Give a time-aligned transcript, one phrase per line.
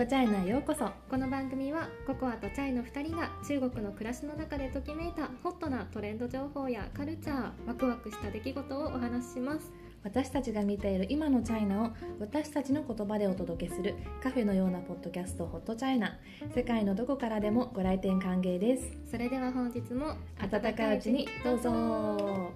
[0.00, 0.88] トチャイナへようこそ。
[1.10, 9.70] この番組はココアとチャイの2人が中国の暮らしの中でときめいたホットなトレンド情報やカルチャーワクワクした出来事をお話しします。
[10.02, 16.18] 私たちが見ている今のチャイナを私たちの言葉でお届けするカフェのようなポッドキャストホットチャイナ。
[16.54, 18.96] 世界のどこからでもご来店歓迎です。
[19.10, 22.52] それでは本日も温かいうちにどうぞ。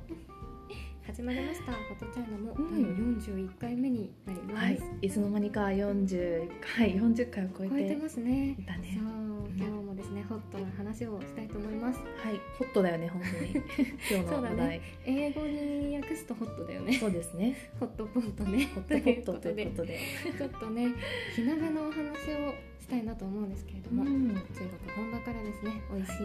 [1.07, 1.73] 始まりました。
[1.73, 2.83] ホットチャイナもうん。
[2.83, 4.81] 第41回目になります、はい。
[5.03, 8.57] いつの間にか40回40回を超えて超えてますね。
[8.59, 8.99] いたね。
[9.57, 11.99] 今日もですねホットな話をしたいと思います。
[11.99, 12.41] はい。
[12.59, 13.53] ホットだよね本当に。
[14.11, 14.81] 今日の話題。
[15.05, 16.95] 英語に訳すとホットだよね。
[16.95, 17.71] そうですね。
[17.79, 18.71] ホットポットね。
[18.75, 20.01] ホットホットということで。
[20.39, 20.89] ちょっとね
[21.37, 22.01] 火鍋のお話
[22.33, 24.29] をしたいなと思うんですけれども、うん。
[24.35, 26.17] 中国本場からですね美味しい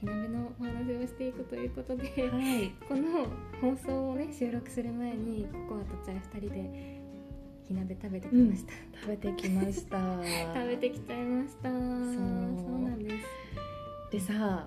[0.00, 2.70] 火鍋のお話をしていくということで、はい。
[2.88, 3.26] この
[3.60, 7.00] 放送をね収録する前にココアとチャイ2人で
[7.68, 9.98] 火鍋食べてきました、食べてきました。
[10.56, 11.68] 食べてきちゃいました。
[11.68, 13.16] そうなんです。
[14.12, 14.66] でさ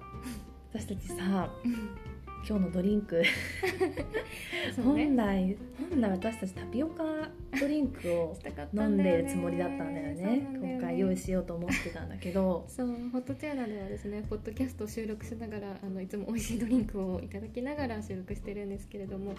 [0.71, 2.08] 私たちさうん
[2.47, 3.21] 今日のドリンク。
[3.23, 3.27] ね。
[4.83, 5.57] 本来
[5.91, 7.03] 本来私たちタピオカ
[7.59, 8.37] ドリンクを
[8.73, 10.23] 飲んでるつもりだったんだよね。
[10.23, 10.47] ね。
[10.61, 12.65] 今回用意しようと思ってたんだけど。
[12.67, 19.33] そうホットチャイナではですねポッドキャストを収録しながらあのいつも美味しいドリンクをいただきながら収録してるんですけれども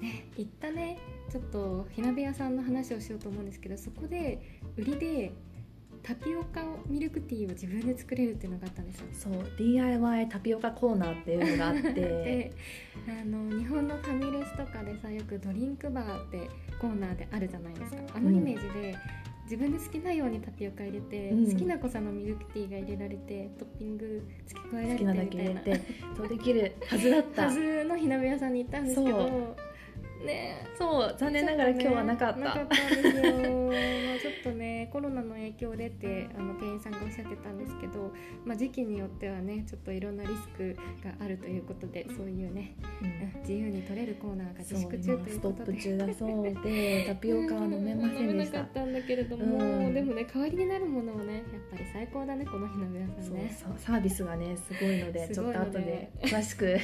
[0.00, 0.98] ね行ったね。
[1.30, 4.40] ちょっと火鍋屋さんの話をしようと思うんですけどそこで
[4.76, 5.32] 売りで
[6.06, 9.06] タピオカミルクティーを自分で作れるっていうのがあったんですよ。
[9.12, 11.82] そう DIY タピオカコーナーっていうのがあって。
[11.92, 12.52] で
[13.08, 16.48] あの日本のファミレスとかでさよくドリンクバーって
[16.80, 17.98] コーナーであるじゃないですか。
[18.14, 18.94] あのイメージで、
[19.44, 21.50] 自分で好きなようにタピオカ入れて、うん。
[21.50, 27.42] 好きな濃さのミルクティーが入れられてトッピング付け加えられて好きなだみたいなけ入れてそうできるはずだった。
[27.46, 29.56] はずの火鍋屋さんに行ったんですけそど
[30.24, 30.62] ね。
[30.64, 32.52] えそう残念ながら今日はなかった。
[34.18, 38.12] ちょっとね コロナの影響でってあの店員さんがおっしゃってたんですけど、
[38.44, 43.40] まあ、時期によってはねちょっといろんなリスクがあるということでそういうねうん。
[43.40, 45.72] 自由に取れるコーナーが自粛中ということで。
[45.72, 48.60] プ中だそうで タピオカは飲めませんでし飲めなかた。
[48.62, 48.92] ったん。
[48.92, 49.94] だけれども、うん。
[49.94, 56.76] でもね代わりになるものをねやっぱり最高だねこの火鍋屋さんそうねそうサービスがねすごいのですちょっと後で詳しく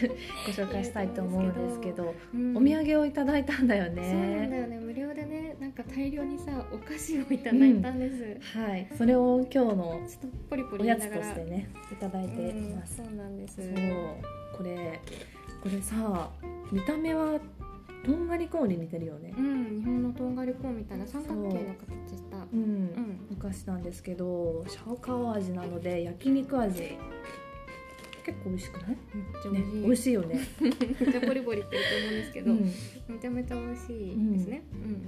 [0.46, 2.14] ご紹介したいと思うんですけど。
[2.34, 2.56] うん。
[2.56, 4.78] お土産をいただいたんだよそうなんだねよね。
[4.78, 8.10] 無料でねなんか大量にさお菓子をいただいたんで
[8.42, 8.88] す、はい。
[8.96, 10.00] それを今日の
[10.80, 13.00] おやつとしてねいただいています。
[13.00, 13.56] うんそうなんです。
[13.56, 13.66] そう。
[14.56, 15.00] これ
[15.62, 16.30] これさ
[16.70, 17.38] 見た目は
[18.04, 19.32] とんがりコーンに似てるよね。
[19.36, 22.36] うん日本のとんがりコーンみたいな三角形の形した。
[22.52, 22.56] う。
[22.56, 23.20] ん、うん。
[23.32, 26.98] お菓子なんですけどシャオカオ味なので焼肉味
[28.24, 28.96] 結構美味しくない、めっ
[29.42, 32.72] ちゃね、美美味しい、よね、めっちゃポリポリってると思うんですけど、うん、
[33.08, 35.02] めちゃめちゃ美味しいですね、うん。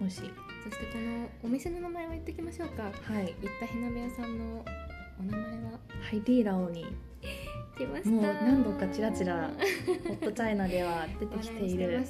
[0.00, 0.20] 美味しい。
[0.64, 2.84] そしてこのお店の名前を言っておきましょうか。
[2.84, 2.90] は
[3.20, 3.34] い。
[3.42, 4.64] 行った火鍋屋さんの
[5.20, 5.78] お名前は？
[6.00, 6.86] ハイディーラオに
[7.76, 8.10] 来ました。
[8.10, 9.50] もう何度かちらちら
[10.06, 12.02] ホットチャイナでは出てきている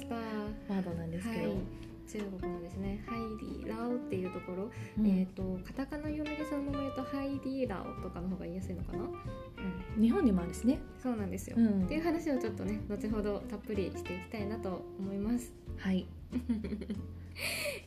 [0.69, 1.57] ワードなんですけど、はい、
[2.07, 3.19] 中国のですねハイ
[3.63, 5.07] ディラオっていうところ、うん。
[5.07, 11.85] えっ、とカタカナ読みでそのまま言うとハイディラオとかの方が言いやすいのかな、うん、日本にもあるしね、そうなんですよ、うん。
[11.85, 15.53] っていう話をちょっとね後ほどたっぷりしていきたいなと思います。
[15.77, 16.05] はい。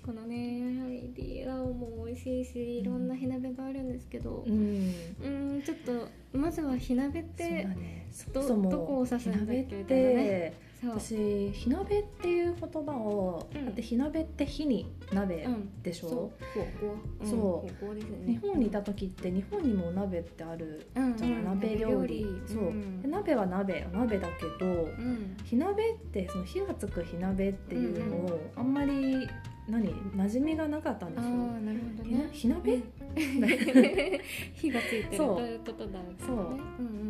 [0.04, 4.44] このねハイディラオも美味しいしいろんな火鍋があるんですけど。
[4.46, 4.92] うん。
[5.22, 8.06] うんちょっとまずは火鍋ってだね。
[8.10, 13.65] そどもそもどこを指すんだっけみたいなてね私火鍋っていう言葉を、うん。
[13.66, 17.25] だって火鍋って火に鍋うんでしょ、そう。
[17.25, 18.27] 火そう。
[18.27, 21.16] 日本にいた時って日本にもお鍋ってあるうん。
[21.16, 21.44] じゃない、うん。
[21.44, 22.27] 鍋料理。
[22.47, 23.03] そう、ん。
[23.03, 24.28] で鍋は鍋鍋だ
[24.59, 25.37] けどうん。
[25.44, 29.27] 火鍋ってその火がつく火鍋っていうのうんをあんまり
[29.69, 29.93] 何？
[30.16, 31.31] 馴染みがなかったんですよ。
[31.31, 32.28] なるほどね。
[32.33, 32.81] 火鍋、
[34.55, 36.05] 火がついてるそうということだね。
[36.19, 36.37] そう。
[36.37, 36.45] うんう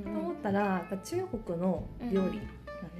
[0.00, 0.12] んとう。
[0.12, 2.40] ん思ったら中国の料理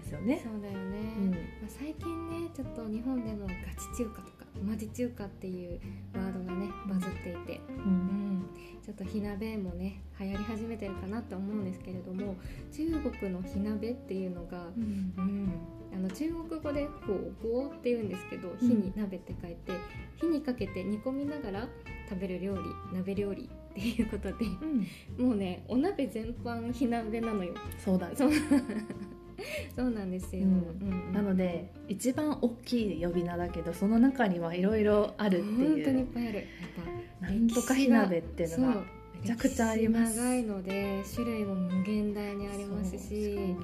[0.08, 1.31] ですよね、そうだよね、うん。
[1.31, 3.52] まあ、最近ねちょっと日本でもガ
[3.94, 5.81] チ中華とかマジ中華っていう
[6.14, 8.38] ワードがねバズっていて、ううん。
[8.38, 8.44] ん、
[8.82, 12.37] ちょっと火鍋もね流行り始めてるかなと思うんですけれども
[12.72, 15.12] 中国の火鍋っていうのが、うん。
[15.16, 15.52] うん、
[15.94, 19.72] あの中国語で「ほうぼう」って言うんですけど「火に鍋」って書いて、
[20.16, 21.69] 火にかけて煮込みながら
[22.08, 22.62] 食べる料理
[22.96, 24.46] 鍋料理っていうことで。
[25.19, 25.26] うん。
[25.28, 27.54] もうねお鍋全般火鍋なのよ。
[27.76, 28.16] そうだね。
[28.16, 28.31] そう
[29.75, 30.46] そうなんですよ、
[31.12, 36.38] なので一番大きい呼び名だけどその中にはいろいろあるって本当にいういっぱいある。
[36.38, 36.44] やっ
[37.20, 38.82] ぱなんとか火鍋っていうのが
[39.23, 40.14] めちゃくちゃあります。
[40.14, 43.56] 歴史長いので種類も無限大にありますし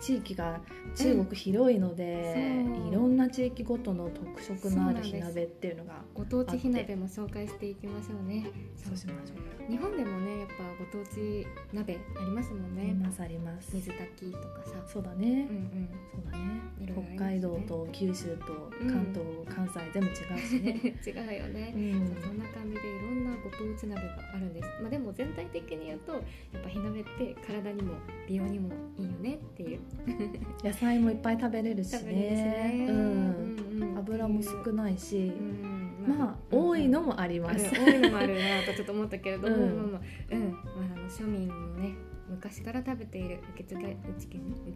[0.00, 0.60] 地域が
[0.94, 8.50] 中国広いので、いろんな地域ごとの特色のある火鍋っていうのがご当地火鍋も紹介していきましょうね。
[8.76, 9.34] そうしましょ
[9.68, 9.70] う。
[9.70, 12.94] 日本でもねやっぱご当地鍋ありますもんね。
[13.18, 14.72] あります水炊きとかさ。
[14.86, 15.88] そうだうんね、うん。
[16.12, 17.16] そうだね。
[17.16, 18.88] 北海道と九州とうん。
[18.88, 21.72] 関東、関西全部違うしね、 違うよね。
[21.74, 22.22] う、ん。
[22.22, 26.18] そんな感じでいろんなご当地鍋があるんです、まあ、でも全体的に言うとや
[26.58, 27.94] っぱ火鍋って体にも
[28.28, 29.80] 美容にもいいよねっていう
[30.62, 32.86] 野菜もいっぱい食べれるしね。
[32.88, 33.98] うんうんうん。
[33.98, 36.16] 油も少ないし、うん。
[36.16, 39.76] まあ、多いのもあります、多いのもある なとちょっと思ったけれども、うん。
[39.76, 40.34] まあまあ。
[40.34, 40.50] うん。
[40.52, 40.62] まあ、
[40.94, 41.94] あの庶民のね
[42.28, 43.92] 昔から食べている受け継が受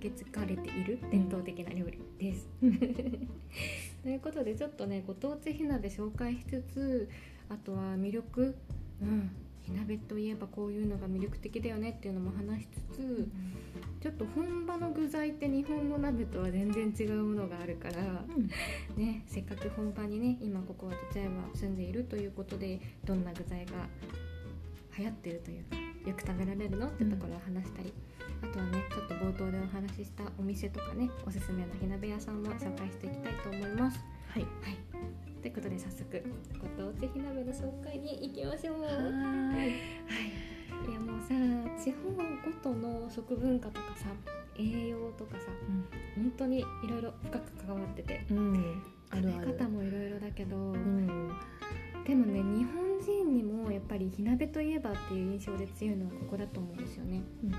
[0.00, 2.48] け継がれている伝統的な料理です。
[4.02, 7.08] ということでちょっとねご当地火鍋紹介しつつ
[7.48, 8.54] あとは魅力、
[9.02, 9.30] うん、
[9.62, 13.28] 火鍋といえばこういうのが魅力的だよねっていうのも話しつつ
[14.00, 18.24] ちょっと本場の具材って日本の鍋とは全然違うものがあるから。
[18.36, 18.48] うん。
[18.96, 23.72] ね、せっかく本場にね今ここはとちゃは住んでいるということでどんな具材が
[24.98, 25.76] 流行ってるというか
[26.06, 27.92] よく食べられるのってところを話したり、
[28.42, 33.98] あとはねちょっと冒頭でお話ししたお店とかねおすすめの火鍋屋さんも紹介していきたいと思います。
[34.28, 34.42] はい。
[34.42, 36.22] はいということで早速
[36.60, 38.82] ご当地火鍋の紹介に行きましょう。
[38.82, 38.88] は
[39.64, 39.72] い、い。
[40.90, 41.34] いやもうさ
[41.82, 44.06] 地方ごとの食文化とかさ
[44.58, 45.46] 栄養とかさ
[46.14, 49.32] 本当にいろいろ深く関わっててうん、あ食べ
[49.64, 51.32] 方もいろいろだけど、うん。
[52.06, 57.22] でもね日本人にもやっぱり火鍋といえばっていう印象で強いのはここだと思うんですよね。
[57.44, 57.52] うん。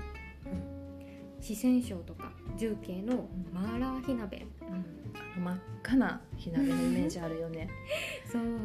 [1.40, 5.01] 四川省とか重慶のマーラー火鍋、あの
[5.38, 7.68] 真っ赤な火鍋のイメージあるよね。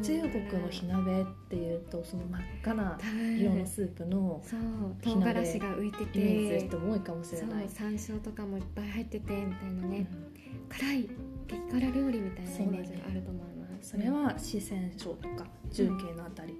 [0.02, 2.98] 中国の火鍋っていうとその真っ赤な
[3.38, 4.42] 色のスープの
[5.02, 6.18] 唐辛子が浮いてて。
[6.18, 7.68] イメージする人も多いかもしれない。
[7.68, 10.76] 山椒とかもいっぱい入っててみたいなね、うん。
[10.76, 11.10] 辛い
[11.46, 13.47] 激辛料理みたいなイメージがあると思います
[13.80, 16.54] それは四川省とか重慶のあたり、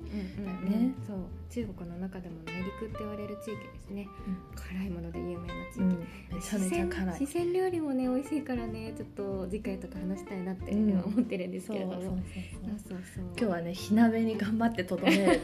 [0.44, 0.92] だよね。
[1.06, 1.18] そう。
[1.50, 4.06] 中国の中でも内陸って言われる地域ですね。
[4.54, 5.98] 辛いもので有名な地域、うん。
[6.32, 7.26] めちゃめちゃ辛い。
[7.26, 15.40] 四川料理もね美味しいからねちょっと次回とか話したいなって思ってるんですけれども、そうそうそう今日はね火鍋に頑張ってとどめる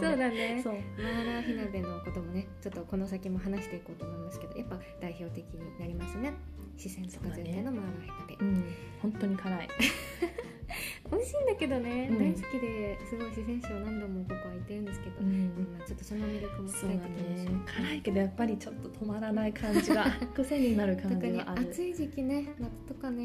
[0.00, 0.60] そうだね。
[0.62, 0.74] そう。
[0.74, 6.34] マーラー火鍋のこともねちょっとこの先も話していこうと思いますけどやっぱ代表的になりますね。
[6.78, 8.64] 四川とか重慶のマーラー火鍋、うん。
[9.00, 9.68] 本当に辛い
[11.10, 12.18] 美味しいんだけどね、うん。
[12.18, 15.50] 大好きですごい四川省何度もここは行ってるんですけど、ううん
[15.86, 17.84] ちょっとその魅力も伝えていきましねょう。
[17.84, 21.70] 辛いけどやっぱりちょっと止まらない感じが 癖になる感じがある。
[21.70, 23.24] 暑い時期ね夏とかね、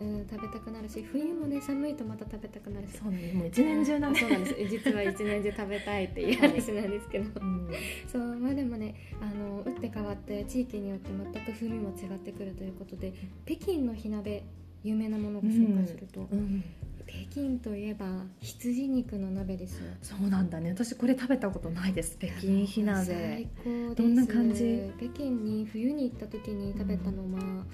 [0.00, 2.96] うん、食べたくなるし冬もね寒いとまた食べたくなるし。
[2.98, 4.54] そうだねもう一年中なんそうなんです。
[4.68, 7.40] 実は一年中食べたいっていう話なんですけど。
[7.40, 7.70] うん。
[8.06, 13.12] そうまあでもねあの打って変わって地域によって全く風味も違ってくるということで
[13.44, 14.42] 北京の火鍋
[14.82, 16.64] 有名なものをご紹介すると、うん。
[17.06, 18.06] 北京といえば
[18.40, 19.92] 羊肉の鍋ですよ。
[20.00, 20.70] そうなんだね。
[20.70, 22.16] 私これ食べたことないです。
[22.18, 24.92] 北京火鍋最高どんな感じ？
[24.98, 27.64] 北京に冬に行った時に食べたのは、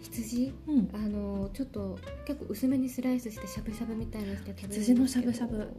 [0.00, 0.54] 羊？
[0.66, 0.90] うん。
[0.94, 5.72] あのちょっと結構薄めにスライスしてしゃぶしゃぶみたいにして食べる羊のしゃぶしゃぶいやね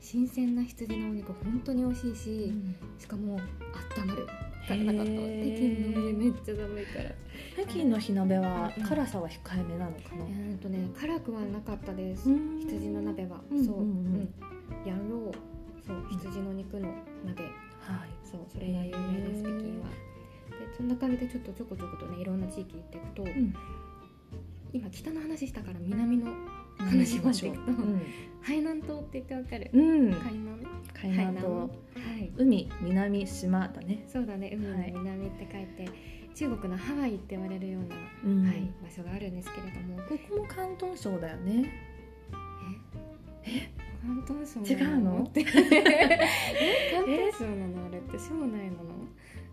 [0.00, 2.52] 新鮮な羊のお肉本当に美味しいし、
[2.98, 3.34] しかも
[3.98, 4.26] 温まる
[4.62, 4.68] へー。
[4.68, 5.18] 体が北京
[5.86, 7.10] の冬めっちゃ寒いから。
[7.64, 8.84] 北京の火鍋はうん。
[8.84, 10.24] 辛さは控えめなのかな？
[10.28, 12.60] えーとね辛くはなかったです、うん。
[12.60, 13.86] 羊の鍋は、うんそう、うんうん。
[13.86, 13.90] う。
[14.18, 14.34] ん。
[14.86, 15.36] ヤンロー
[15.86, 16.06] そう。
[16.10, 16.88] 羊の肉の
[17.24, 17.42] 鍋。
[17.42, 18.10] はい。
[18.24, 18.40] そう。
[18.52, 19.88] それが有名です北京は。
[20.50, 23.54] でそんな感じでちょっとちょこちょことねいろんな地域行っていくと、ん。
[24.72, 26.32] 今北の話したから南の
[26.80, 27.56] 話話しましょう。
[28.42, 30.64] 海南島って言ってわかる、うん、うん、海南。
[30.94, 31.38] 海南。
[31.38, 31.68] 島は
[32.18, 32.32] い。
[32.38, 34.04] 海南島だね。
[34.08, 34.50] そうだね。
[34.54, 34.92] 海のはい。
[34.92, 35.92] 南って書いて、
[36.34, 38.46] 中国のハワイって言われるような、うん。
[38.46, 39.98] はい、場所があるんですけれども。
[40.08, 41.70] ここも広東省だよね。
[43.44, 43.70] え？
[44.02, 45.28] 広東省違うの？
[45.34, 47.86] 広東省なの？
[47.86, 48.99] あれって省内なの？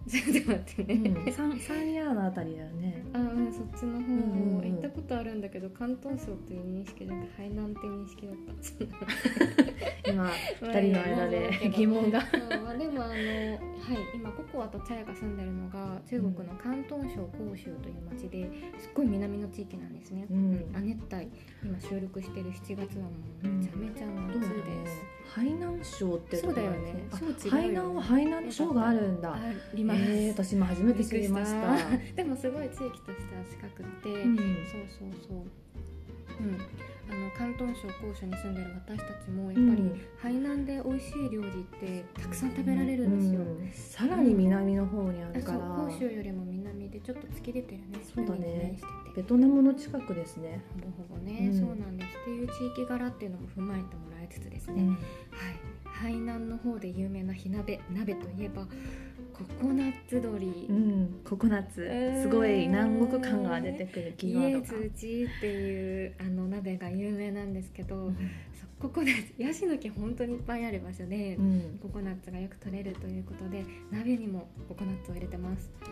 [0.09, 0.95] ちょっと待って。
[0.95, 3.03] ね、うん、サンサンヤーのあたりだよね。
[3.13, 8.35] あうんそっちの方、んうんうん行ったことあるんだけど広東省っていう認識じゃなくて海南っていう認識だっ
[10.03, 10.11] た。
[10.11, 11.71] 今二人の間で。
[11.75, 12.19] 疑問が。
[12.63, 13.17] まあでもあのはい
[14.13, 20.71] 今ココアとチャヤが住んでるのが中国の広東省広州という町ですっごい南の地域なんですね、うん。
[20.73, 21.27] 亜熱帯
[21.63, 23.11] 今収録してる7月はも
[23.43, 25.01] うめちゃめちゃ夏です、
[25.35, 27.07] 海南省ってそうだよね。
[27.49, 29.39] 海南は海南の省があるんだあ
[29.73, 31.75] ります、えー、私も初めて知りました。
[32.15, 34.37] でもすごい地域としては近くて、うん。
[34.37, 35.37] そうそうそう。
[36.39, 36.57] うん。
[37.09, 40.01] あの広東省広州に住んでる私たちもやっぱり、うん。
[40.21, 43.71] 海南で美味しい料理ってたくさん食べられるんですよ、うん。
[43.71, 47.99] さらに南の方にあるから、広州よりも南でちちょっと突き出てるね。
[48.03, 48.77] そうだね。
[49.15, 50.61] ベトナムの近くですね。
[50.73, 51.59] ほぼほぼね、うん。
[51.59, 52.17] そうなんです。
[52.21, 54.89] っていう地域柄っていうのも踏まえてもらいつつですね、うん。
[54.89, 54.99] はい。
[56.01, 58.67] 海南の方で有名な火鍋鍋といえば
[59.37, 61.81] ココナッツ鶏、うん、ココナッツ。
[61.81, 64.65] うんすごい南国感が出てくるキイエーワードが。
[64.65, 68.15] ズチっていうあの鍋が有名なんですけど、うん。
[68.59, 75.69] そココナッツヤシの木本当にいっぱいある場所で、うん、ココナッツがよく取れるということで鍋にもココナッツを入れてます。
[75.83, 75.85] あ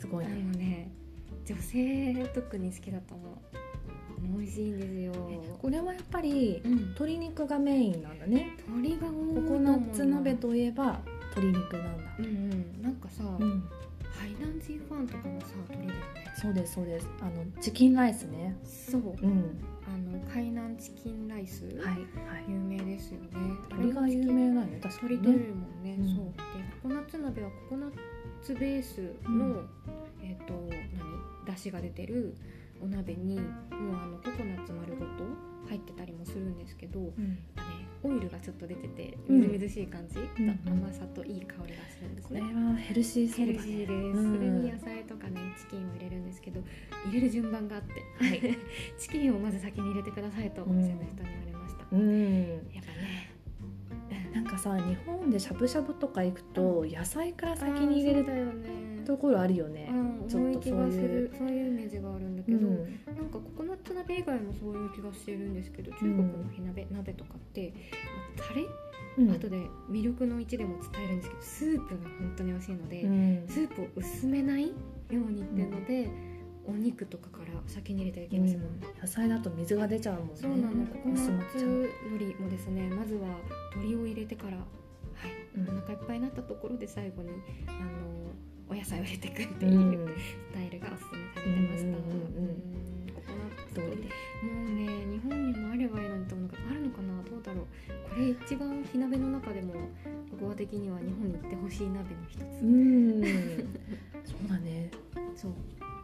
[0.00, 0.32] すごいね。
[0.42, 0.90] のね
[1.44, 3.36] 女性特に好きだと思う。
[4.38, 5.12] 美味しいんですよ。
[5.60, 6.76] これはやっぱりうん。
[6.76, 8.56] 鶏肉がメインなんだね。
[8.66, 9.12] 鶏がコ
[9.54, 11.00] コナッツ鍋といえば
[11.40, 12.04] 鶏肉なんだ。
[12.18, 13.68] うんうんなんかさ、うん、
[14.10, 16.04] ハイナンジーファンとかもさ鶏だよね
[16.40, 17.08] そうですそうです。
[17.20, 18.56] あのチキンライスね。
[18.64, 22.04] そううん、あの海南チキンライス、はいはい。
[22.48, 23.28] 有名ですよね
[23.70, 24.80] 鶏が有名なのね。
[24.82, 25.46] 確かに鶏取。
[25.46, 26.32] るもんね、うんそうで
[26.82, 27.90] ココナッツ鍋はココナッ
[28.42, 29.68] ツベースの、うん
[30.22, 31.54] えっ、と何？
[31.54, 32.36] 出汁が出てる
[32.82, 33.46] お鍋にもう
[33.96, 37.38] あのココナッツ丸ごと入ってたりもするんですけど、うん、ね、
[38.02, 39.40] オイルがちょっと出ててうん。
[39.40, 40.84] みずみずしい感じ、うんうん。
[40.84, 42.46] 甘さといい香りがするんですこれね。
[42.54, 43.58] はヘルシーそうヘだね。
[43.58, 44.34] ルシーです、うん。
[44.34, 46.60] それに野菜とかねチキンを入れるんですけど
[47.06, 47.92] 入れる順番があって、
[48.24, 48.58] はい。
[48.98, 52.48] チキンをまず先に入れてくださいとお店の人に言われました、うん。
[52.72, 53.27] やっぱね
[54.34, 58.88] なんかさ日本でしゃぶしゃぶとか行くと野菜から先に入れるだよね。
[59.06, 59.88] ところあるよね。
[59.90, 61.34] うん、ちょっと重い気がすそういうる。
[61.38, 62.76] そういうイメージがあるんだけど、うん、
[63.16, 66.24] なんかココナッツ鍋以外もそういう気がしているんですけど中国の
[66.54, 67.72] 火鍋、鍋とかって
[68.36, 68.66] まあタレ、
[69.18, 69.30] うん。
[69.30, 69.56] 後で
[69.90, 74.72] 魅力の一でも伝えるんですけどスープが本当に美味しいので、うんスープを薄めないよ
[75.10, 76.10] うにっていうので、
[76.68, 78.64] お肉とかから先に入れてる気がしま
[79.06, 80.32] す、野菜だと水が出ちゃうもんね。
[80.34, 80.86] そうなの。
[80.86, 83.28] ココナッツよりもですねまずは
[83.74, 84.66] 鶏を入れてから、はい。
[85.56, 85.78] うん。
[85.78, 87.30] お腹いっぱいになったところで最後に
[87.66, 87.88] あの
[88.68, 90.08] お野菜を入れていくってういうん。
[90.08, 91.88] スタイルがおすすめされてました。
[91.88, 92.48] うんうんうんうん。
[92.48, 93.14] うん。
[93.14, 93.80] ココナッツ。
[93.80, 97.64] もうね日本にもあればいいのにと思うのがあるのかなどうだろう。
[98.10, 99.74] これ一番火鍋の中でも
[100.30, 103.22] 僕は的には日本に行ってほしい鍋の一つ、うん。
[104.24, 104.90] そうだね。
[105.34, 105.52] そう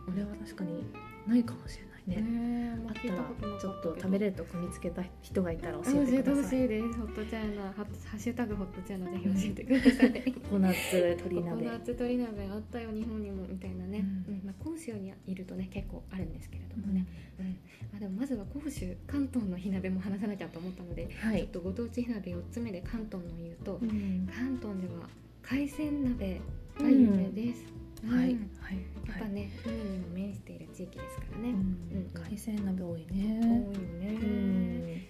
[0.04, 0.84] これは確かに
[1.26, 2.28] ないかもしれないね。
[2.30, 6.64] ねあったらちょっと食べるれるとこ見つけた人がいたら教教えてえてほしください。
[6.64, 6.92] いです。
[6.98, 7.84] ホットチャイナハハ
[8.16, 10.32] ッシュタグホットチャイナぜひ教えてください。
[10.32, 11.70] ココナッツ鶏鍋ココナ。
[11.72, 14.38] ッツ鶏鍋あったよ日本にもみたいなね、ううん。
[14.38, 17.06] んまあ、広州にいるとね結構あるんですけれどもね、
[17.38, 17.46] うん
[17.92, 21.38] まあ、でもまずは広州関東の火鍋も話さなきゃと思ったので、はい。
[21.38, 24.28] ちょっとご当地火鍋4つ目で関東のを言うと、うん。
[24.30, 25.08] 関東では
[25.42, 26.40] 海鮮鍋
[26.78, 28.32] が有名です、うんはい。
[28.32, 28.76] やはい。
[28.76, 31.56] っぱね、海にも面している地域ですからね、うん。
[31.56, 31.60] う
[32.00, 33.34] ん海鮮鍋多い多いね。
[33.34, 35.06] ようね、ん。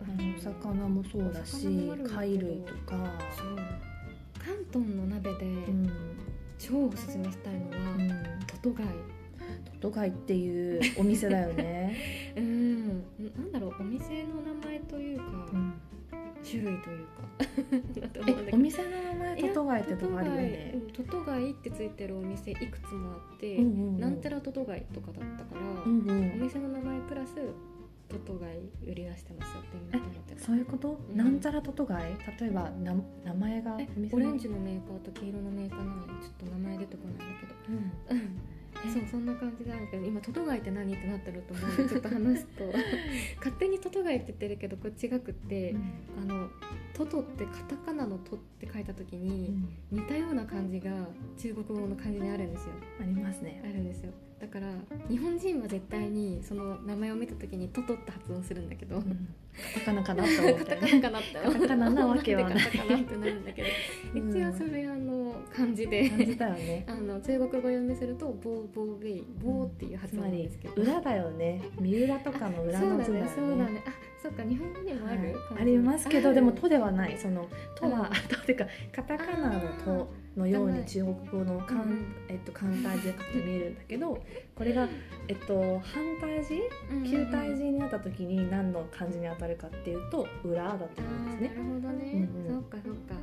[0.00, 2.96] あのお魚もそうだし貝類とか。
[3.36, 3.56] そう。
[4.38, 5.90] 関東の鍋でうん。
[6.58, 8.08] 超おすすめしたいのは、うん。
[8.46, 8.86] トト貝
[9.80, 11.94] トトガイっていうお店だよね。
[12.36, 12.88] うん。
[12.88, 15.74] なんだろうお店の名前というか、うん
[16.44, 20.74] 種類というか お店の名前トトガイってとこあるよね。
[20.92, 26.40] トト貝ってついてるお店いくつもあって、うんうんうんなんちゃらトト貝とかだったから、うんうおん。
[26.40, 27.34] 店の名前プラス
[28.06, 30.98] トト貝売り出してますよっていうのを思ってたそういうこと？
[31.10, 32.12] うんなんちゃらトトガイ？
[32.40, 33.78] 例えばな名前が
[34.12, 38.38] オレンジのメーカーと黄色のメーカーなのにちょっと名前出てこないんだけどうん。
[38.84, 42.64] うんそうそんな感じなんだけど今トト貝って何ってなってると思うんでちょっと話すと。
[43.38, 45.74] 勝手にトト貝って言ってるけどこれ違くって、
[46.20, 46.48] あの
[46.94, 49.68] トトってカタカナのトって書いた時うにん。
[49.90, 52.70] 似たような漢字が中国語の漢字にあるんですよ。
[53.00, 53.60] ありますね。
[53.64, 53.66] あ。
[53.68, 54.12] るんですよ
[54.44, 54.66] だから
[55.08, 59.28] 日本人は絶対にその名前を見た時にトトって発音するんだけど、うん。
[59.74, 62.52] カタカナかなと思っ カてタカナかなってカタカナなわけはない。
[62.52, 63.68] んでカタカナってなるんだけど
[64.14, 64.30] うん。
[64.30, 66.84] 一応それあの漢字で感じたよね。
[66.90, 71.62] あの中国語読みするとボーボーウェイボーっていう発音なんですけど、裏だよね。
[71.80, 73.30] 三浦とかの裏の字だよね。
[73.30, 73.82] ねそうだね。
[73.86, 75.34] あそうか日本語にもある、はい。
[75.60, 77.16] ありますけどでも「と」ではない。
[77.16, 82.06] その「と」うんは「と」っていうかカタカナの「と」のように中国語の簡,、うん。
[82.28, 84.22] えっと、簡体字で書くと見えるんだけど
[84.54, 84.88] これが、
[85.28, 86.54] えっと、反対字
[86.90, 87.10] うんうんうん。
[87.10, 91.52] 球体字になった時に何の漢字に当たるかっていうと「裏」だとあ思うんですね。
[91.54, 92.52] ーなるほどね、うんうん。
[92.54, 93.14] そうかそうか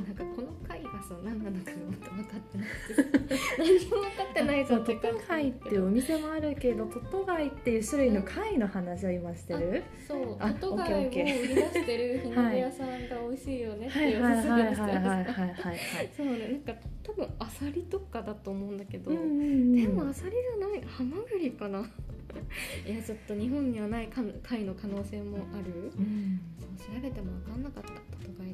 [0.00, 10.36] なんかこの回がそう何なのか分かってなくて何も分かってないぞそうトト貝っていうお店もあるけどトト貝っていう種類の貝の話を今してる、そう。
[10.40, 28.52] あトト貝を売り出してる火鍋屋さんが美味しいよねってはいうおすすはいはいはいめをしてまはいしたそうねなんか多分アサリとかだと思うんだけど、うんうんうんでもアサリじゃないハマグリかないやちょっと日本にはないか貝の可能性もある、うんそう調べても分かんなかったトト貝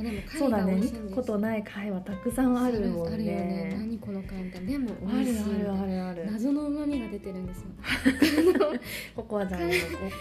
[0.00, 0.82] あでもそうだね。
[1.14, 3.70] ことない貝はたくさんあるもんあるよね。
[3.70, 5.60] ね何この貝みたいなでもあ美味しい。
[5.60, 7.66] るあるあるある謎の旨味が出てるんですよ。
[9.16, 9.66] ココアちゃんの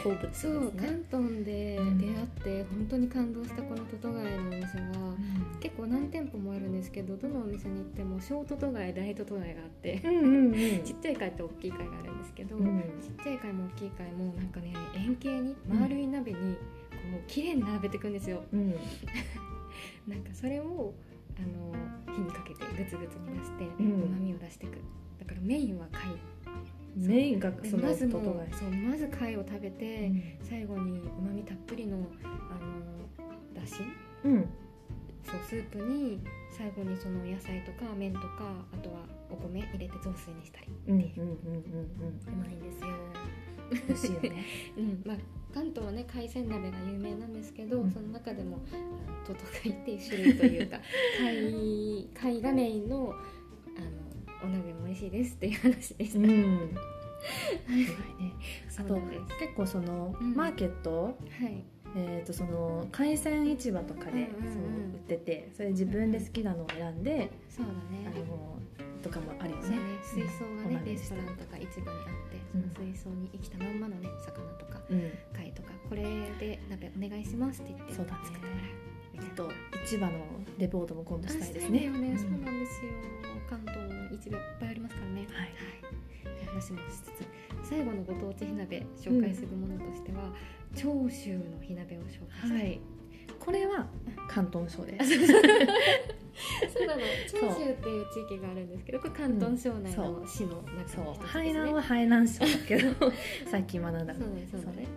[0.04, 5.16] 好物ですそうね関東でうん出会って本当に感動したこのトト貝のお店は
[5.60, 10.02] 結構何店舗もあるんですけどどのお店に行っても小トト貝大トト貝があって。
[10.04, 10.54] うんうんうん。
[10.84, 16.42] ちっちゃい貝と大きい貝があるんですけど、うんちっちゃい貝も大きい貝もなんかね円形に丸い鍋にこ
[17.18, 18.42] う綺麗に並べていくんですよ。
[18.54, 18.74] うん
[20.08, 20.94] なんかそれを
[21.38, 24.12] あの火にかけてグツグツに出してううん。
[24.12, 24.78] まみを出していく。
[25.20, 26.04] だからメインは貝。
[26.96, 28.12] メインがでそのまずも
[28.52, 30.24] そうまず貝を食べて、うん。
[30.42, 33.76] 最後にうまみたっぷりのあのだし
[34.26, 34.50] うん。
[35.24, 36.20] そうスープに
[36.52, 38.28] 最後にその野菜とか麺とか
[38.74, 41.24] あとはお米入れて雑炊にしたりっていう。
[41.24, 41.38] う
[42.36, 42.90] まいんですよ、
[43.88, 44.46] 美味しいよね。
[44.78, 45.18] うんまあ、
[45.53, 47.91] 関東はね海鮮鍋が有名なんですけど、うん。
[47.91, 48.60] その中でも
[49.25, 50.79] トト貝っていう種類というか
[52.13, 53.06] 貝貝がメインのあ
[54.41, 56.25] のお鍋も美味しいですっていう話でした、うん。
[56.25, 56.34] はい。
[56.34, 56.70] ね
[58.77, 58.96] あと
[59.39, 60.36] 結構そのうん。
[60.36, 61.12] マーケットは
[61.48, 61.63] い。
[61.96, 64.53] えー、とその海鮮市場とかでうんうんうん。
[64.53, 67.75] その売っててそれ自分で好きなのを選んでそうだあ
[68.13, 68.60] ねの
[69.01, 69.70] とかもあるよね。
[69.70, 69.77] ね。
[70.03, 70.86] 水槽がね、うん。
[70.86, 71.96] レストランとか市場にあっ
[72.29, 76.03] てその水槽に生きたまんまのね魚とかうん、貝とかこれ
[76.39, 78.19] で鍋お願いしますって言ってそうだね。
[78.25, 78.79] 作ってもらう
[79.36, 79.51] と
[79.86, 80.12] 市場の
[80.58, 81.86] レポートも今度したいですあね。
[81.86, 82.91] よね、んそうなんですよ。
[83.50, 83.77] 関東
[84.12, 85.27] に市場いっぱいありますからね。
[85.31, 85.53] はい。
[86.46, 90.34] 話もしつつ最後のご当地火鍋紹介するものとしては、
[90.75, 92.81] 長州の火鍋を紹介したい、はい。
[93.50, 93.88] これは
[94.29, 95.18] 広東省です。
[96.72, 97.01] そうなの。
[97.27, 101.06] 長州っていう地域があるんですけどこれ広東省内の市の中の一つそう。
[101.06, 103.12] ですね、海南は海南省だけど
[103.50, 104.48] 最近学んだそうだね。
[104.51, 104.88] そうだね。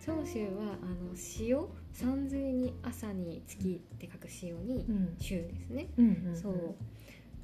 [0.00, 5.16] そう長州はあの塩山水に朝に月って書く塩にうん。
[5.20, 6.34] 州ですね、うんうんうん。
[6.34, 6.54] そう。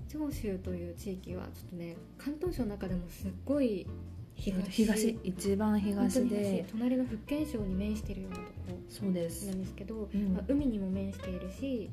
[0.09, 3.87] 長州という地域はちょっとね広東省の中でもすっごい
[4.37, 4.71] 東。
[4.71, 6.67] 東一番東で。
[6.71, 8.49] 隣の福建省に面しているようなとこ
[8.89, 9.47] そうです。
[9.49, 10.35] なんですけど、うん。
[10.35, 11.91] まあ、海にも面しているし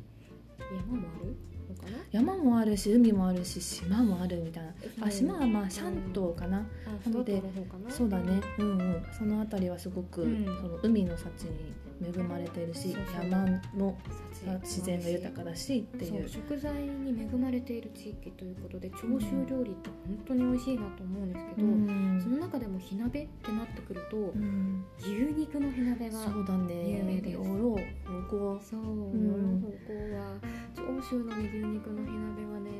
[0.72, 1.36] 山もある
[1.72, 1.98] のかな？
[2.12, 4.74] 山もあるし海もあるし島もあるみたいな。
[5.00, 5.04] うん。
[5.08, 6.68] あ島はまあシャン島かな。
[6.86, 7.42] あなので
[7.90, 8.42] そうだね。
[8.60, 9.04] うんうん。
[9.18, 10.46] その辺りはすごく、うん。
[10.46, 13.98] その海の幸に恵まれているし山も
[14.42, 16.30] 幸もあるし自然が豊かだしっていう。
[16.30, 22.20] 食材に恵まれている地域ということで長州料理って本当に美味しいなと思うんですけど、うん。
[22.22, 24.84] その中でも火鍋ってなってくると、うん。
[25.00, 26.90] 牛肉の火鍋がそうだね。
[26.90, 27.38] 有名です。
[27.38, 30.36] おろうこそう、ん夜の方向は
[30.76, 32.72] 長州のね牛肉の火鍋はね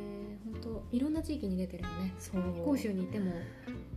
[0.46, 2.14] 本当いろんな地域に出てるよね。
[2.20, 2.42] そう。
[2.66, 3.34] 甲州にいてもよ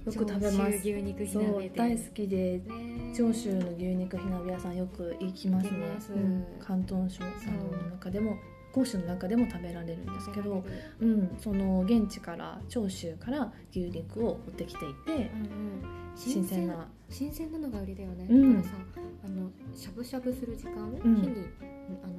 [0.07, 0.79] く食べます。
[0.79, 3.15] 牛肉火鍋で大好きでね。
[3.17, 5.79] 長州の牛肉火鍋屋さんよく行きますね。
[6.11, 6.47] うん。
[6.61, 8.37] 広東省の中でも
[8.73, 10.65] 甲州の中でも食べられるんですけど
[11.01, 15.31] うん、その現地から長州から牛肉を持ってきていてうんうん。
[16.17, 16.89] 新鮮な。
[17.09, 18.63] 新鮮なのが売りだよね、うん。
[18.63, 18.85] だからさ
[19.25, 21.01] あのしゃぶしゃぶする時間、ん。
[21.01, 21.47] 火に
[22.03, 22.15] あの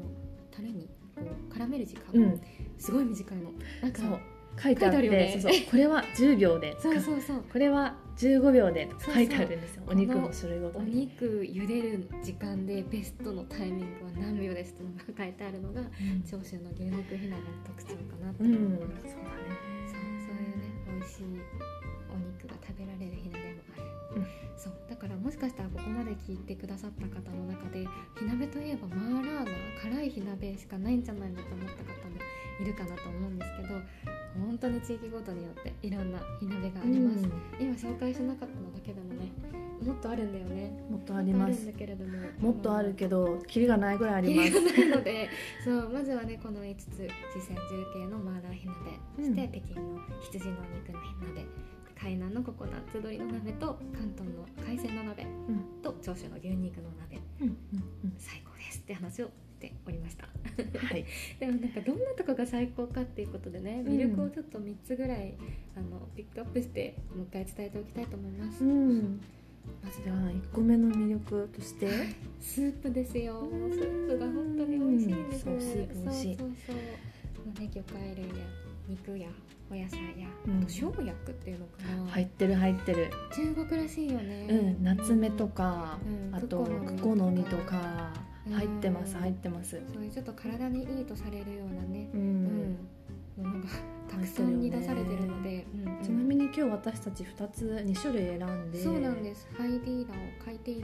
[0.49, 2.41] タレにこう絡める時間、うん。
[2.77, 3.51] すごい短いの。
[3.81, 4.01] なんか
[4.61, 5.39] 書いてあってね。
[5.41, 5.61] そうそう。
[5.69, 7.43] これは10秒でそうそうそう。
[7.51, 9.83] これは15秒で書いてあるんですよ。
[9.87, 15.81] お肉の種類ごとおに、肉茹でる時間でベストのタイミングは何秒ですってのが書いてあるのが
[16.29, 19.35] 長州の牛肉火鍋の特徴かなとうん、思いそうだます、そうね
[19.91, 27.85] そういうね美味しいお肉が食べられる火鍋もある、うんそうだからもしかしたらここまで聞いてくださった方の中で
[28.17, 32.15] 火鍋といえばマーラーナ辛い火鍋しかないんじゃないのと思った方も
[32.61, 33.69] いるかなと思うんですけど
[34.39, 37.23] 本当に地域ごとによっていろんな火鍋があります、
[37.59, 39.31] 今紹介しなかったのだけでもね
[39.81, 40.71] もっとあるんだよね。
[40.89, 41.51] もっとあります。
[41.51, 42.17] もっとあるけれども。
[42.39, 44.51] もっとあるけどキリがないぐらいあります。
[44.61, 45.29] ないので
[45.63, 48.75] そうまずはねこの5つ四川重慶のマーラー火鍋、
[49.17, 51.45] そして北京の羊の肉の火鍋
[51.95, 55.81] 海南のココナッツ鶏の鍋と広東の海鮮の鍋うん。
[55.81, 57.21] と長州の牛肉の鍋。
[58.17, 60.27] 最高ですって話をしておりました。
[60.57, 61.05] うんはい。
[61.39, 65.35] でもなんかどんなとこが最高かっていうことでね魅力をちょっと3つぐらい、
[65.75, 69.19] あのピックアップしてもう一回伝えておきたいと思います、うん。
[69.83, 71.87] まずじゃあ1個目の魅力として。
[72.39, 73.39] スープですよ。
[73.39, 73.71] うん。
[73.71, 75.43] スープが本当に美味しいんです。
[75.45, 76.37] そうスープ美味しい。
[76.37, 76.75] そうそうそう。
[77.45, 79.27] まあね魚介類や肉や
[79.69, 80.59] お野菜や、うん。
[80.59, 83.09] あと生薬っていうのかな、入ってる入ってる。
[83.33, 84.47] 中国らしいよね。
[84.49, 88.11] うん夏目とかうんあとククコの実とか
[88.51, 89.81] 入ってますうん入ってます。
[89.93, 92.09] そういうちょっと体にいいとされるようなね。
[92.13, 92.77] ううん。
[93.39, 93.67] うなんか
[94.07, 96.03] たくさんに出されてるので、うんうん。
[96.03, 98.79] ちなみに今今日私たち2つ2種類選んで。
[98.81, 99.47] そうなんです。
[99.57, 100.79] ハイディーラオ海底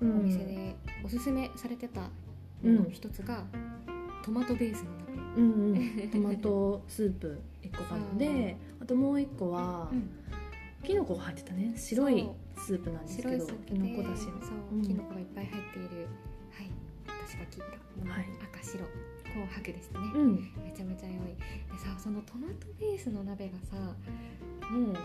[0.00, 2.10] 楼のお店でおすすめされてた
[2.90, 3.44] 一つが、
[4.24, 10.10] トマトベースの鍋うんうん、トマトスープ1個頼んであともう1個は、うん。
[10.84, 11.72] きのこが入ってたね。
[11.76, 14.40] 白いスープなんです白けどきのこだしの。
[14.40, 14.82] そう、うん。
[14.82, 16.06] キノコがいっぱい入っている。
[16.52, 16.70] はい。
[17.26, 17.84] 私が切った。
[18.44, 18.84] 赤白。
[19.24, 20.34] 紅白ですね、うん。
[20.62, 21.16] めちゃめちゃ良い。
[21.18, 23.76] でさそのトマトベースの鍋がさ
[24.70, 24.96] もう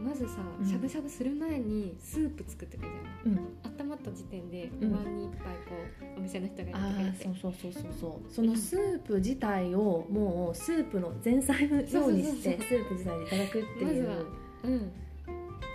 [0.00, 0.66] まずさうん。
[0.66, 3.32] しゃぶしゃぶする前にスープ作ってくれるじゃん。
[3.32, 3.82] うん。
[3.82, 4.92] 温まった時点でうん。
[4.92, 5.74] お椀に一杯こ
[6.16, 7.28] うお店の人があやってくれて。
[7.28, 8.32] あそうそうそうそうそう。
[8.32, 14.08] そのスープ自体をもうスープの前菜のようにしてスープ自体でいただくっていう。
[14.08, 14.24] まずは
[14.64, 14.92] うん。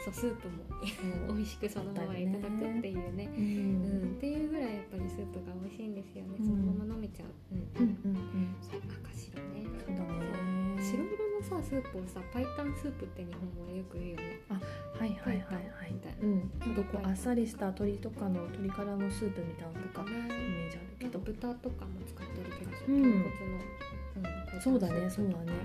[0.04, 3.30] そうスープも美味しくそのままいただくっていうね。
[3.30, 6.46] ううん、んっていうぐらいやっぱりスープが美味しいんですよね、うん。
[6.46, 7.70] そのまま飲めちゃう、うん。
[7.78, 8.56] うんうんうん。
[8.62, 9.66] そう赤白ね。
[9.78, 10.82] そうだね。
[10.82, 14.42] 白色のさスープをさパイタンスープって日本語でよく言うよね。
[14.50, 15.94] はいはいはいはい。
[15.94, 16.26] みたいな。
[16.26, 16.52] うん。
[16.60, 21.20] なんかこうあっさりした鶏とかの鶏からのスープみたいなのとかイメージあるけど。
[21.20, 23.02] 豚とかも使ってる気がする、うん。
[23.02, 23.62] 豚骨の、
[24.56, 25.62] うん、そうだねそうだねあるよね、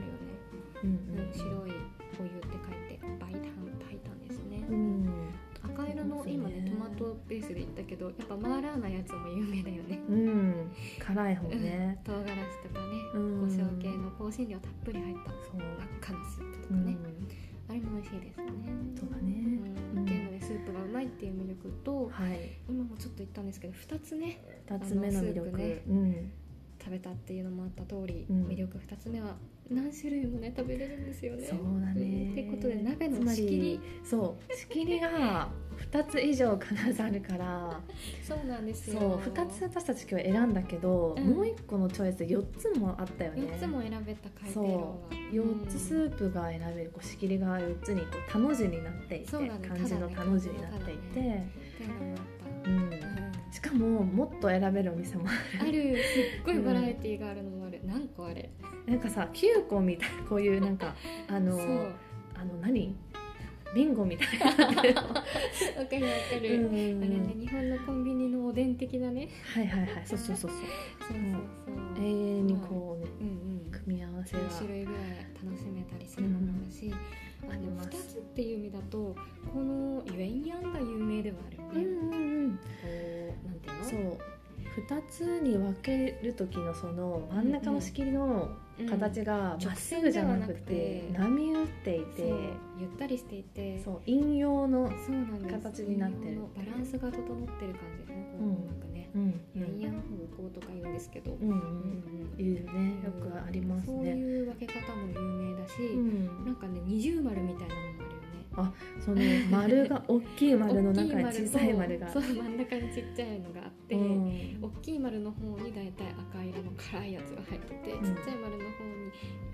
[0.85, 1.81] うんうん、白いお湯って
[2.21, 3.35] 書いてパイ
[4.69, 5.09] うん。
[5.63, 10.01] 赤色の今ねトマトベースで言ったけどやっぱマーラーなやつも有名だよね。
[10.09, 10.71] うん。
[10.99, 11.99] 辛い方ね。
[12.05, 12.29] 唐辛子
[12.69, 13.41] とかねうん。
[13.41, 15.57] 胡椒系の香辛料たっぷり入ったそう。
[15.57, 15.69] 真っ
[16.01, 16.85] 赤なスープとうん。
[16.85, 16.97] かね、
[17.69, 18.47] あれも美味しいですね。
[19.01, 20.03] そうだうねん。
[20.03, 22.59] っていうのでスープがうまいっていう魅力とはい。
[22.69, 25.57] 今もちょっと言ったんですけど2つね二つ目の魅力。
[25.57, 25.83] ね。
[25.89, 26.31] うん
[26.87, 28.47] 食べたっていうのもあった通り、うん。
[28.47, 29.35] 魅力2つ目は
[29.69, 31.45] 何種類もね食べれるんですよね。
[31.45, 31.95] そうだね。
[31.95, 33.61] っていうことで鍋の仕切り。
[33.61, 35.49] りそう仕切りが
[35.93, 37.81] 2つ以上必ずあるから。
[38.23, 39.01] そうなんですよ。
[39.01, 41.25] そう2つ私たち今日選んだけど、うん。
[41.25, 43.43] もう1個のチョイス4つもあったよね。
[43.43, 45.35] 4つも選べた海底そう。
[45.35, 45.57] 炉は。
[45.67, 49.61] 4つスープが選べるこう仕切りが4つにこうたの字になっていて、ね。
[49.67, 51.23] 漢字のたの字になっていて、っ
[53.57, 55.31] しかももっと選べるお店もあ
[55.63, 55.97] ある。
[55.97, 58.43] すっごいバラエティーがあるのもある、何個あれ。
[58.43, 58.51] る
[58.87, 60.95] なんかさ9個みたいなこういうなんか
[61.29, 61.59] あの
[62.35, 62.95] あの何？
[63.75, 65.09] ビンゴみたいな、 わかるわか
[66.39, 69.29] うる、んあれね日本のコンビニのおでん的なね。
[69.55, 70.03] はいはいはい。
[70.05, 70.59] そうそうそうそう。
[70.59, 70.61] そう
[71.09, 73.71] そうそう、永遠にこうねうんうん。
[73.73, 74.43] 組み合わせが。
[74.49, 75.03] 9種類ぐらい
[75.45, 77.01] 楽しめたりするものもあるし、あの
[77.51, 77.89] あります。
[77.89, 79.15] 2つっていう意味だと
[79.53, 82.57] このユエンヤンが有名ではあるよね、うんうんうん。
[82.57, 82.63] こ
[83.45, 83.85] うなんていうの？
[83.85, 84.19] そう。
[84.77, 88.51] 2つに分ける時のその真ん中の仕切りの
[88.91, 92.23] 形がまっすぐじゃなくて直波打っていて
[92.79, 93.83] ゆったりしていて。
[93.83, 94.91] そう陰陽の
[95.51, 96.43] 形になってる。
[96.55, 98.86] バランスが整ってる感じですねこの音楽ね、
[99.17, 99.41] うん。
[99.55, 99.93] ユエンヤン
[100.37, 101.59] 方向とか言うんですけど、うんううん
[102.37, 102.41] ん。
[102.41, 103.01] いるね。
[103.05, 106.45] よくありますそうねいう分け方も有名だし、うん。
[106.45, 108.06] なんかね二重丸みたいなのも
[108.57, 112.09] あその丸が大きい丸の中に 小さい丸が。
[112.11, 114.59] そう真ん中にちっちゃいのがあって、うん。
[114.63, 118.05] 大きい丸の方に大体赤色の辛いやつが入ってて、うん。
[118.05, 119.07] ちっちゃい丸の方に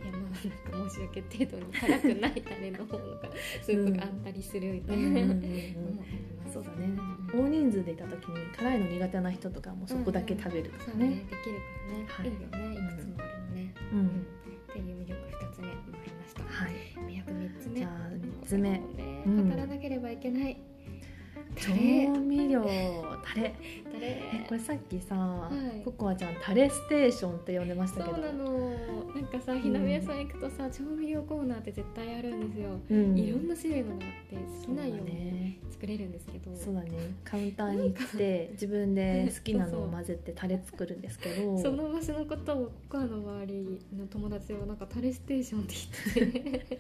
[0.02, 0.30] いやまあ
[0.72, 3.30] なんか申し訳程度に辛くないタレの方が
[3.62, 5.42] スープがあったりするみたいな、のも
[6.52, 6.86] そうだね。
[7.32, 7.44] うん。
[7.46, 11.08] 大人数でいた時に辛いの苦手な人とかもそこだけ食べるとかそうね。
[11.08, 11.36] ねできる
[12.06, 12.28] からね、はい。
[12.28, 12.92] い、いよね。
[12.92, 13.41] いくつもある
[18.52, 19.22] あ3つ目これもね。
[19.26, 20.56] うん語らなければいけない、
[21.56, 22.62] タ調レ味料
[23.24, 23.54] タレ
[24.52, 25.48] これさっきさ、
[25.80, 25.82] い。
[25.82, 28.16] ココアちゃんタレステーションって呼んでましたけど。
[28.16, 28.70] そうなの。
[29.14, 33.18] なんかさ火鍋屋さん行くとさ、調味料コーナーって絶対あるんですよ、うん。
[33.18, 35.58] いろんな種類のがあって好きなようにね。
[35.70, 36.54] 作れるんですけど。
[36.54, 36.90] そうだね。
[37.24, 41.58] カウンターに行って自分で好きなのを混ぜてタレ作るんですけど。
[41.58, 45.74] その場所のことをココアの周りの友達はなんかタレステーションって
[46.16, 46.78] 言ってて。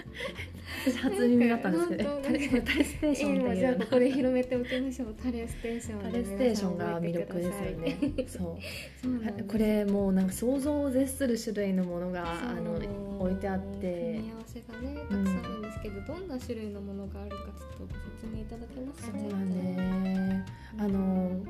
[0.84, 5.14] 私初耳だったんですけどタレタレステーションっていうゃあここで広めておきましょう。
[5.14, 8.26] タレステーションタレステーションが魅力ですよね。
[8.28, 8.58] そ
[9.04, 9.44] う。
[9.48, 12.74] これもうなんか想像を絶する種類のものがあの
[13.18, 14.14] 置いてあって。
[14.16, 20.44] 組み合わせがねたくさんあるんですけど、どんな種類のものがあるかちょっとご説明いただけますかそうだね
[20.78, 21.40] あの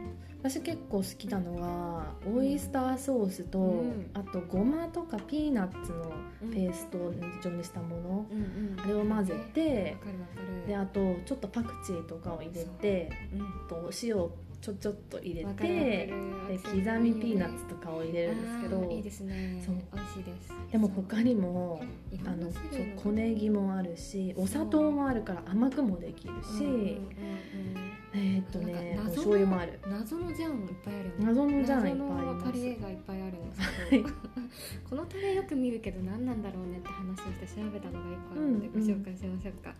[0.42, 4.11] 私結構好きなのはオイスターソースと、うん。
[4.12, 6.12] あとごまとかピーナッツの
[6.53, 8.81] ペースト状にしたもの、うんうん。
[8.81, 9.96] あれを混ぜて
[10.66, 13.68] であとちょっとパクチーとかを入れてうん。
[13.68, 16.12] とお塩をちょちょっと入れてで
[16.57, 19.61] 刻みピーナッツとかを入れるんですけどいいですね。
[19.66, 19.75] そう。
[19.92, 20.53] 美味しいです。
[20.70, 21.83] でも他にも
[22.25, 22.62] あのそう
[22.96, 26.98] 小ネギもあるしお砂糖もあるから甘くもできるし、
[28.14, 29.81] えーっとねお醤油もある。
[29.85, 34.09] 謎のジャンいっぱいある謎のジャンいっぱいありタレがいっぱいあるんですけど。
[34.88, 39.75] このタレよく見るけど何なんだろうねって話をして調べたのが一個あるのでご紹介しましょうか、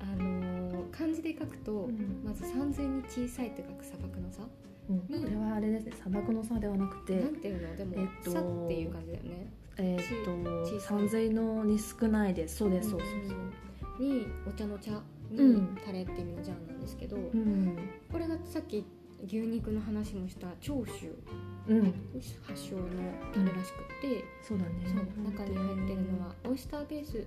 [0.00, 2.22] あのー漢字で書くと、うん。
[2.24, 4.42] まず山水に小さいって書く砂漠の差
[4.90, 5.92] うん、これはあれですね。
[6.02, 7.76] 砂漠の差ではなくてなんていうの？
[7.76, 9.52] でも、えっと差っていう感じだよね。
[9.76, 15.02] えーっと小さい山水のに少ないですそうですそうそうそうにお茶の茶。
[15.30, 15.78] にうん。
[15.84, 17.76] タレっていう意味のジャンなんですけど、うん。
[18.10, 18.84] これがさっき
[19.26, 21.14] 牛肉の話もした長州。
[21.68, 21.94] うん。
[22.42, 22.82] 発祥の
[23.34, 24.70] タレらしくって、そうだね。
[25.22, 27.26] 中に入ってるのはオイスターベース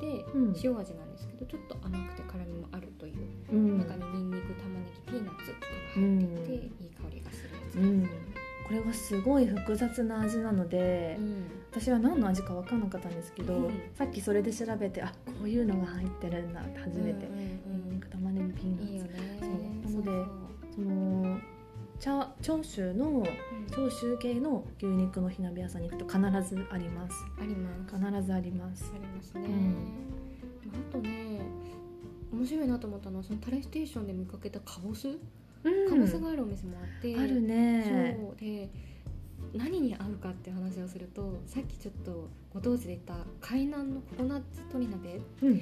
[0.00, 0.54] でうん。
[0.62, 3.14] 塩味なんですけどちょっと甘くて辛みもあるという
[3.52, 3.78] うん。
[3.78, 6.52] 中にニンニク玉ねぎピーナッツとかが入っていて、うん。
[6.52, 8.08] いい香りがするやつうん。
[8.68, 11.44] これがすごい複雑な味なので、うん。
[11.70, 13.72] 私は何の味か分かんなかったんですけど、うん。
[13.94, 17.48] さっきそれで調べてあこういうのが入ってるんだって初めて、うんうん
[17.88, 18.92] ニンニク玉ねぎピーナッツ。
[18.92, 19.38] いいよね。
[19.40, 19.50] そう。
[19.50, 20.10] なので
[20.74, 21.57] その茶
[22.00, 23.26] 長州の
[23.74, 27.24] 長州系の牛肉の火鍋屋さんに行くと必ずあります。
[27.40, 27.96] あります。
[27.96, 28.92] 必ずあります。
[28.94, 29.74] ありますね、うん。
[30.72, 31.40] まああとね
[32.32, 35.18] 面白いなと思ったのはそのタレステーションで見かけたカボス、うん。
[35.88, 37.16] カボスがあるお店もあって。
[37.16, 38.16] あるね。
[38.18, 38.36] そう。
[38.36, 38.70] で
[39.54, 45.60] 何に合うかって話をするとさっきちょっとご当地で言った海南のココナッツ鶏鍋うん。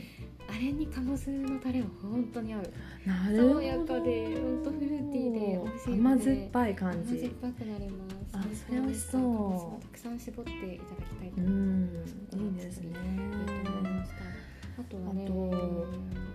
[0.48, 2.72] あれにカボスのタレは本当に合う。
[3.36, 8.16] 爽やかでほんとフルーティーで美味しい甘酸っぱい感甘酸っじぱくなります。
[8.32, 9.82] あそれ美味しそう。
[9.82, 11.92] たくさん絞っていただきたいと思いうん。
[11.94, 12.88] ますいいですね。
[12.88, 14.45] いいと思いました
[14.78, 15.26] あとはね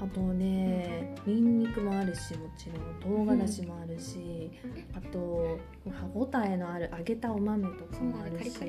[0.01, 2.69] あとねニンニクもあるしもち
[3.04, 4.51] ろん唐辛子もあるし、
[4.95, 5.60] あと
[5.91, 8.65] 歯ごたえのある揚げたお豆とかもあるしそ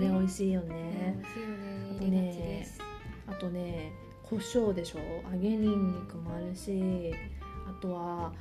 [0.00, 0.74] れ美味しいよね。
[0.74, 1.98] ね、美味しいよね。
[2.00, 2.80] 入れがちです。
[3.28, 3.92] あとね
[4.24, 4.98] 胡椒でしょ？
[5.32, 7.14] 揚げニンニクもあるし
[7.68, 8.32] あとは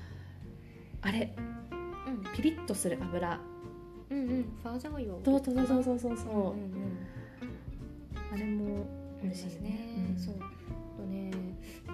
[1.02, 1.36] あれ
[2.36, 3.40] ピリッとする油。
[4.10, 4.30] うんうん。
[4.30, 6.18] うんファーザーよそうそうそうそうそう。
[6.18, 6.98] そう、うんうん。
[8.34, 8.86] あれも
[9.22, 9.70] 美味しいですね。
[9.70, 10.36] ね、そう。
[10.40, 11.32] あとね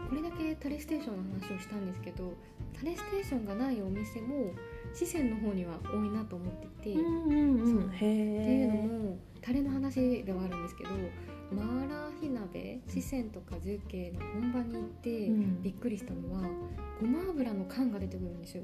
[0.10, 2.34] これだけタレステーションの話をしたんですけど
[2.78, 4.52] タレステーションがないお店も
[4.94, 7.82] 四川の方には多いなと思っていて、うんうんうん。
[7.82, 7.92] そう。
[7.94, 10.90] へえっていうのもタレの話ではあるんですけど
[11.52, 15.62] マーラー火鍋四川とか重慶の本場に行って、うん。
[15.62, 16.42] びっくりしたのは
[17.00, 18.64] ごま油の缶が出てくるんですよ。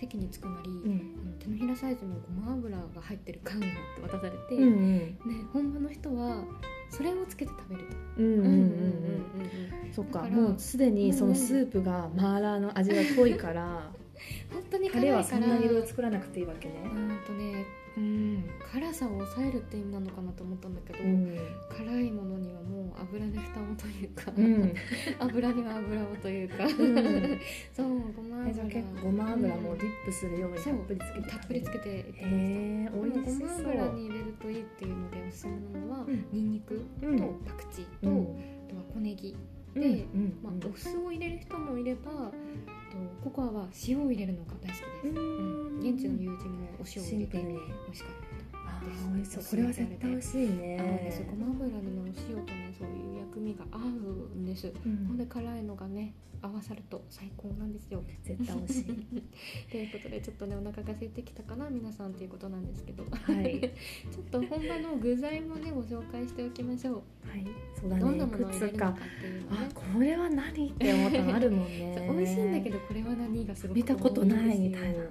[0.00, 1.14] 席に着くなり、うん。
[1.22, 3.66] あの手のひらサイズのごま油が入ってる缶が
[4.02, 4.98] 渡されて、うんうん。
[4.98, 5.16] ね、
[5.52, 6.42] 本場の人は
[6.90, 7.96] それをつけて食べると。
[8.18, 8.54] うんうんうんう
[9.88, 9.92] ん。
[9.92, 13.90] そっかもうすでにそのスープがマーラーの味が濃いから
[14.52, 15.16] 本当にタレ辛いから。
[15.18, 16.74] はそんなに色々作らなくていいわけね。
[16.84, 17.64] うんとね、
[17.96, 21.38] うん、辛さを抑えるって意味なのかなと思ったんだけど、うん。
[21.70, 24.74] 辛いものにはもう油で蓋をというか、うん。
[25.20, 26.68] 油には油をというか、ん。
[27.72, 28.64] そうごま油。
[28.64, 31.28] 結構ごま油もディップするようにたっぷりつけて。
[31.30, 32.26] たっぷりつけていってました。
[32.26, 36.26] へえ美味しごま油に入れるといいっていうのでおすすめなのは、うん。
[36.32, 37.18] ニンニクとうん。
[37.44, 38.22] パクチーと、うん。
[38.22, 39.36] あとは小ネギ
[39.74, 39.84] で、うん。
[39.84, 40.38] うん。
[40.42, 42.32] まあ、お酢を入れる人もいれば
[43.22, 45.78] とココアは塩を入れるのが大好きです、うん。
[45.80, 47.44] 現地の友人もお塩を入れて美
[47.90, 48.34] 味しかった。
[48.66, 48.80] あ
[49.16, 55.06] ですそうこれは絶対美味しい合うんですねごま油にねお塩とねそういう薬味が合うんです、うん。
[55.06, 58.02] ほんで辛いのがね合わさると最高なんですよ。
[58.22, 58.84] 絶対美味しい。
[59.70, 63.60] ということでちょっとねお腹が空いてきたかな皆さんということなんですけど、はい。
[64.12, 67.02] ちょっと本場の具材もねご紹介しておきましょ
[67.34, 67.46] はい。
[67.80, 72.08] そうだうどんなものを入れるのかっていうのあねこれは何って思ったのあるもんね。
[72.16, 75.04] 美味しいんだけどこれは何がすごく見たことないみたいな。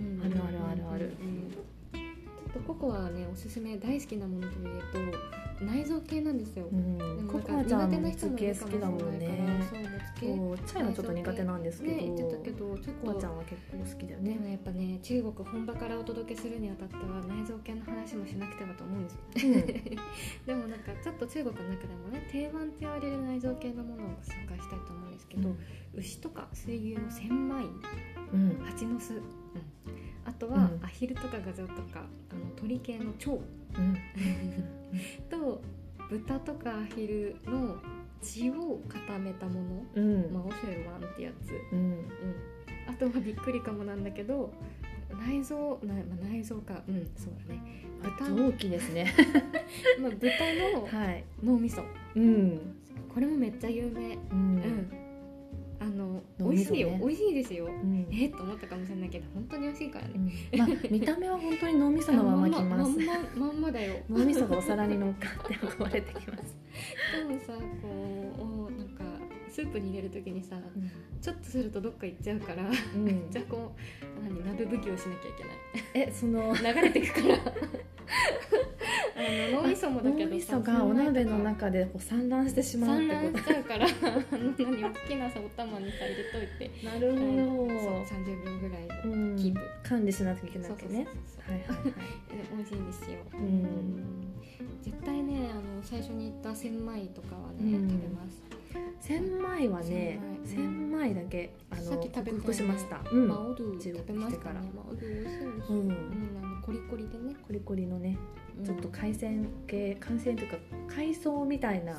[0.00, 0.22] うん。
[0.22, 1.12] あるあるあるある。
[1.20, 1.66] うん
[2.56, 5.10] とココアはねおすすめ大好きなものという
[5.60, 7.28] と内臓系なんですよ、うん。
[7.32, 9.60] ココアちゃんも苦手な人もい漬け好きだもんね
[10.20, 19.52] そうチャイはちょっと苦手なんですけどね言ってたけどちょっココアとちゃんは結構好きだよでねもやっぱね中国本場からお届けするにあたっては内臓系の話もしなくてはと思うんですよ
[20.46, 25.54] でもなんかちょっと中国の中でもね定番って言われる内臓系のものをご紹介したいと思うんですけど、
[25.94, 27.64] 牛とか水牛の千枚
[28.32, 28.58] うん。
[28.64, 29.20] 蜂の巣、
[30.26, 30.84] あとはうん。
[30.84, 33.40] アヒルとかガゾウとかあの鳥系の蝶。
[33.76, 33.96] うん。
[35.30, 35.60] と
[36.10, 37.76] 豚とかアヒルの
[38.20, 40.32] 血を固めたもの、うん。
[40.32, 41.78] まあ、オシェルワンってやつ、うん。
[41.78, 42.08] うん、
[42.88, 44.52] あとはびっくりかもなんだけど
[45.10, 46.82] 内臓な、まあ、内臓か。
[46.88, 47.62] うんそうだね。
[48.02, 49.12] 豚の、蒸気ですね。
[50.00, 50.28] まあ、豚
[50.72, 51.24] のはい。
[51.42, 51.82] 脳みそ。
[52.14, 52.60] うん。
[53.12, 54.14] これもめっちゃ有名。
[54.14, 55.05] ううんん
[55.78, 56.90] あの美味しいよ。
[56.98, 57.66] 美味しいですよ。
[57.66, 58.08] うん。
[58.10, 60.14] えっと思ったかもしれないけど本当に美味しいからね。
[60.14, 60.58] うん。
[60.58, 62.98] まあ見た目は本当に脳みそのままきます。
[62.98, 63.96] まんままんまだよ。
[64.08, 66.56] 脳みそがお皿に乗っかって運ばれてきます。
[67.28, 69.04] でもさこうおなんか
[69.56, 70.54] スープに入れる時にさ
[71.22, 73.30] ちょっとするとどっか行っちゃうからうん。
[73.30, 76.08] じゃあこう何鍋奉行しなきゃいけない。
[76.08, 77.34] えその流れてくから。
[79.16, 86.68] あの脳みそもだけど脳みそがお鍋の中でこう散乱してしまうっ産てこ卵しちゃうから あの何大きなさお玉にさ入れといて。
[86.78, 87.80] となるほど。
[87.80, 88.88] そう30秒ぐらい
[89.40, 89.60] キープ。
[89.88, 91.06] 管理しなきゃいけないわけね
[91.40, 91.94] はいはいはい。
[92.58, 94.34] 美味しいんですよ、うん。
[94.82, 97.88] 絶対ねあの最初に言った千枚とかはね、うん。
[97.88, 98.55] 食べます
[99.00, 103.00] 千枚はね千千枚だけあの克服しました。
[103.10, 103.28] うん。
[103.28, 104.60] マオドゥ中国食べました来てから。
[104.60, 108.18] ねマオドゥ美味しいんですよ、うんコリコリでね、コリコリのね
[108.64, 110.56] ちょっとうん海鮮系海鮮というか
[110.88, 111.94] 海藻みたいな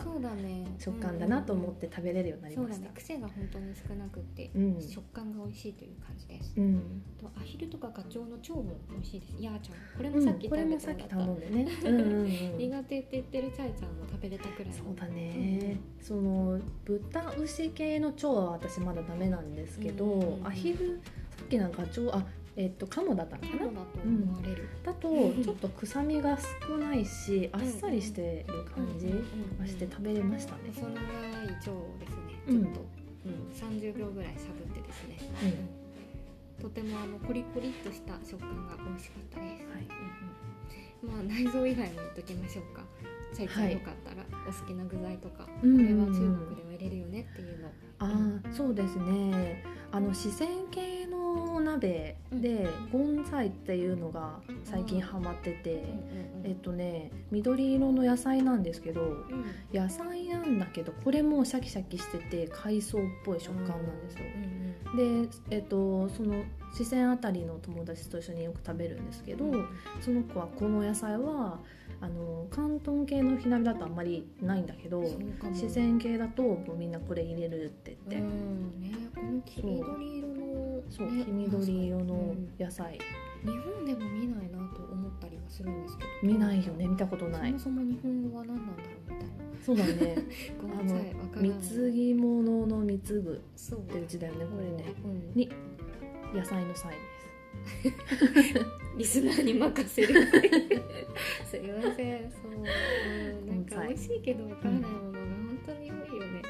[0.77, 2.85] 食感だなと思って食べれるようになりました。
[2.85, 2.91] ね。
[2.95, 4.81] 癖が本当に少なくて、うん。
[4.81, 7.01] 食感が美味しいという感じです、うん。
[7.17, 9.35] とアヒルとかガチョウの腸も美味しいです。
[9.39, 10.15] ヤーちゃんこれうん。
[10.15, 10.95] もさっきこれも食べた。
[10.95, 11.67] んだった、さっき頼んでね。
[11.85, 12.57] うんうんうん。
[12.57, 14.73] 苦手って言ってるチャイちゃんも食べれたくらいの。
[14.73, 20.99] そうだね、その豚牛系の腸は私まだダメなんですけど、うんうんうんアヒル
[21.37, 22.25] さっきなんかガチョウあ
[22.57, 23.65] えっとカモだったのかな？
[23.65, 25.07] だと思われる、だと
[25.43, 29.13] ちょっと臭みが少ないしあっさりしてる感じ
[29.59, 32.41] がして食べれましたね、そのぐらい腸ですね。
[32.47, 32.63] うん。
[32.63, 32.85] ちょっと、
[33.27, 35.17] うん、30秒ぐらいしゃぶってですね、
[36.59, 39.85] とてもあのコリコリっとした食感が美味しかったです、はい。
[41.03, 42.81] うんうんまあ内臓以外も言っときましょうか。
[43.31, 43.73] チャイちゃんはい。
[43.73, 45.77] よかったらお好きな具材とか、うん。
[45.77, 46.13] これは中
[46.47, 49.63] 国では入れるよねっていうのああそうですね。
[49.91, 55.83] あの四川系のお鍋でゴンサイっていうのが最近ハマってて、
[56.43, 59.45] えっとね緑色の野菜なんですけどうん。
[59.73, 69.67] 野菜なんだけどこれもシャキシャキしてて海藻っぽい食感なんですよ、で、えっと、その四川あたりの友達と一緒によく食べるんですけど、うん。
[70.01, 71.59] その子はこの野菜は
[71.99, 75.55] あの広東系の火鍋だとあんまりないんだけどそうかも。
[75.55, 78.81] 四川系だともうみんなこれ入れるって言って、うん。
[78.81, 81.11] ねこの黄緑色のそう。
[81.11, 82.53] ね黄緑色のうん。
[82.59, 82.99] 野菜、
[83.43, 86.09] 日本でも見ないなと思ったりはするんですけど。
[86.23, 86.87] 見ないよね。
[86.87, 87.51] 見たことない。
[87.51, 89.33] そもそも日本語は何なんだろうみたいな。
[89.65, 90.15] そうだね。
[90.61, 93.37] ごあのめ貢ぎ物の貢ぐっ
[93.81, 94.93] ていう字だよねこれね。
[95.03, 95.31] うん。
[95.33, 95.49] に
[96.33, 96.93] 野菜の菜
[98.97, 100.27] リスナーに任せる。
[101.45, 102.31] すいません。
[102.31, 106.41] そう、うん、なんか美味しいけどわからないものが本当に多いよね、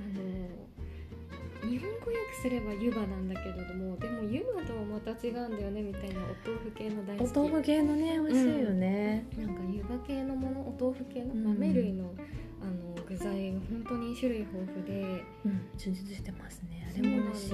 [0.00, 7.30] あの日本語訳すれば湯葉なんだけれどもでも湯葉とはまた違うんだよねみたいなお豆腐系の大好き。
[7.38, 11.44] お豆腐系のね美味しいよね、なんか湯葉系のものお豆腐系のうん。
[11.44, 12.14] 豆類の,、
[12.60, 15.24] あの具材が本当に種類豊富で。
[15.44, 16.88] うん、充実してますね。
[16.90, 17.50] あれも美味しい。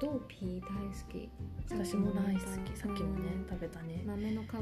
[0.00, 0.68] ドーピー大好
[1.12, 1.28] き
[1.70, 2.76] 私も大好き。
[2.78, 4.02] さっきもねうん食べたね。
[4.06, 4.52] 豆の皮って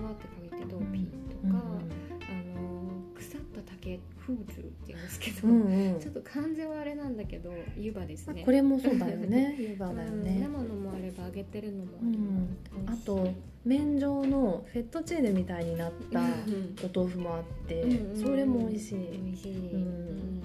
[0.51, 5.63] 書いてドーピーとうんか、あの腐った竹フーズって言うんですけど、うん
[5.95, 6.01] うん。
[6.01, 8.43] ちょっと漢字はあれなんだけど湯葉ですね。
[8.45, 9.57] これもそうだよね。
[9.61, 12.85] 湯葉だようんね生のもあれば揚げてるのもありうん。
[12.87, 13.29] ます、あと
[13.65, 17.85] 麺状のフェットチーネみたいになったうんお豆腐もあって
[18.15, 18.99] それも美味しい。
[19.25, 19.57] 美味しい、ん。
[19.57, 20.43] うん。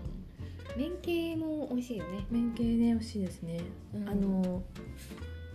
[0.75, 3.61] 麺系も美味しいよね、麺系ね美味しいですね。
[3.95, 4.09] うん。
[4.09, 4.63] あの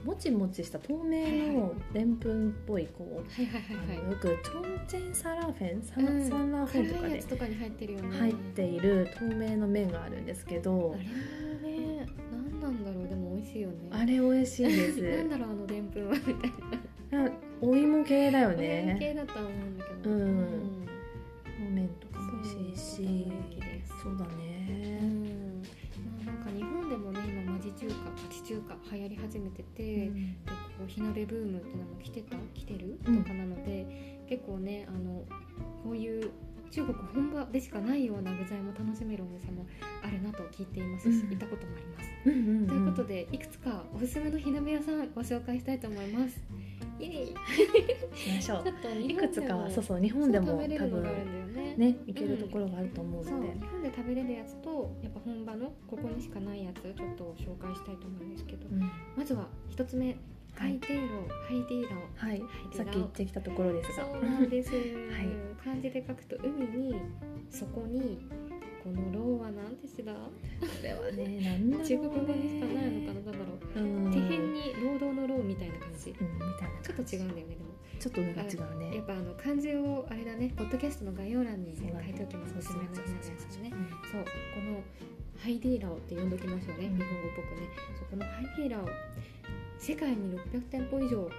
[0.05, 3.99] もちもちした透明のでんぷんっぽいこうはいはいはいはい。
[3.99, 6.19] あのよくチョンチェンサラーフェンサうん。
[6.19, 8.19] ンサンラーフェンとかでつとかに入ってるよね。
[8.19, 13.09] 入っている透明の麺があるんですけどあれもね何なんだろう。
[13.09, 13.75] でも美味しいよね。
[13.91, 15.01] あれ美味しいです。
[15.19, 16.35] なんだろうあのでんぷんはみたい
[17.23, 17.27] な。
[17.27, 20.11] あお芋系だよお麺ね系だとは思うんだけど。
[20.11, 20.21] うん。
[20.21, 20.89] うん。
[21.69, 23.33] お麺とかも美味しいし。
[24.03, 24.62] そうだうね
[27.83, 27.95] 中華
[28.29, 35.25] 町中華流行り始めてて、うんでこう火鍋ブームっていうのも来てた来てるうんとかなので、結構ねあの
[35.83, 36.31] こういう
[36.71, 39.67] 中国本場でしかないような具材も楽しめるお店も
[40.03, 42.11] あるなと聞いていますし、うん行ったこともあります。
[42.25, 46.41] うんうんうんということでいくつかおすすめの火鍋屋さんご紹介したいと思います。
[47.03, 47.27] イエ
[48.15, 49.01] しましょう。
[49.01, 51.75] いくつかそうそう日本でもそう食べれ多分ね。
[51.77, 53.53] ねいけるところがあると思うので。
[53.53, 58.91] 日本で食べれるやつとやっぱ本場のここにしかないやつちょっと紹介したいと思うんですけど、うん。
[59.17, 60.17] まずは一つ目
[60.55, 60.77] ハはい。
[60.77, 62.43] イデイロー、ハイデイラオはい。
[62.77, 64.05] さっき言ってきたところですが。
[64.05, 65.33] そうなんです、 い。
[65.63, 66.95] 漢字で書くと海に
[67.51, 68.19] そこに
[68.83, 71.87] このローは何て字だこれはね なんだろうね。
[71.87, 73.79] 中国語にしかないのかななんだろう。
[73.79, 74.13] うん。
[74.13, 76.11] 手辺に労働の労みたいな感じ。
[76.11, 77.73] うんみたいなちょっと違うんだよねでも。
[78.03, 78.45] ちょっと違うや
[78.91, 82.55] ねっぱあの漢字をあれだねポッドキャストの概要欄に、書いておきます。
[82.59, 83.77] おすすめのやつねう。
[83.77, 84.83] んそうこの
[85.39, 86.97] ハイデイラオって呼んどきましょうね、うん。
[86.97, 87.69] 日本語っぽくね。
[87.97, 88.89] そうこのハイデイラオ
[89.79, 91.31] 世界に600店舗以上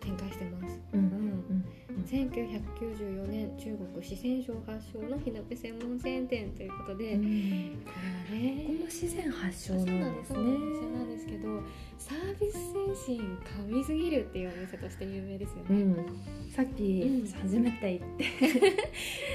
[0.00, 0.80] 展開してます。
[0.92, 1.00] うん。
[1.00, 1.06] うん。
[1.08, 2.04] うん。
[2.04, 7.22] 1994年中国四川省発祥の火鍋専門店店ということで、こ
[8.32, 8.64] れはね。
[8.66, 10.36] ここも四川発祥なんですね。
[10.36, 10.44] そう
[10.96, 11.62] なんですけど
[12.00, 12.56] サービス
[13.04, 13.36] 精神
[13.68, 18.24] 神すぎるっていうお店として有名ですよね、うん、さっき初めて行って、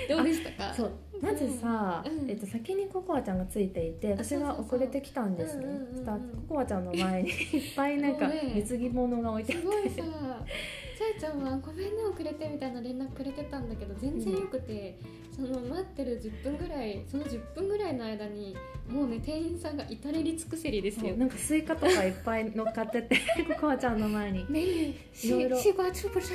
[0.09, 0.91] どうでしたかそう
[1.21, 9.95] まずさ、うんえっと、先にココアちゃんがついていて私が遅れてきたんですねそしたらココアちゃんの前にいっぱいなんかもうね貢ぎ物が置いてあってすごいさ
[10.97, 14.97] さやちゃんは「ごめんね遅れて」みたいな連絡くれてたんだけど全然よくて、
[15.35, 18.55] その待ってる10分ぐらいその10分ぐらいの間に
[18.89, 21.15] もうね店員さんが至れり尽くせりですよ。
[21.17, 23.19] なんかスイカとかいっぱい乗っかってて
[23.55, 24.45] ココアちゃんの前に。
[24.47, 26.25] メニューシーゴアチューブル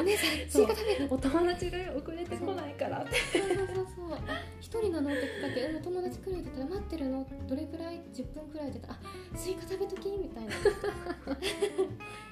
[0.00, 1.08] お姉さんスイカ食べる。
[1.10, 3.38] お友達が遅れてこないからって。
[3.38, 4.14] そうそうそうそう。
[4.14, 4.18] あ
[4.60, 7.26] 一人なのって聞かれて「うんお友達来る?」って言ったら「待ってるの。
[7.48, 8.98] どれくらい？10分くらい?」って言ったら
[9.34, 10.50] 「あスイカ食べとき」みたいな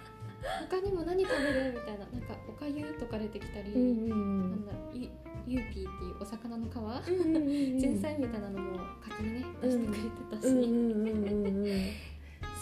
[0.69, 1.73] 他にも何食べる？
[1.75, 2.07] みたいな。
[2.07, 5.09] なんかおかゆとか出てきたり、うんなんだゆ
[5.47, 6.77] 鱼皮っていうお魚の皮？
[6.77, 10.43] うんうんうん前菜みたいなのも柿にね出してくれてたし、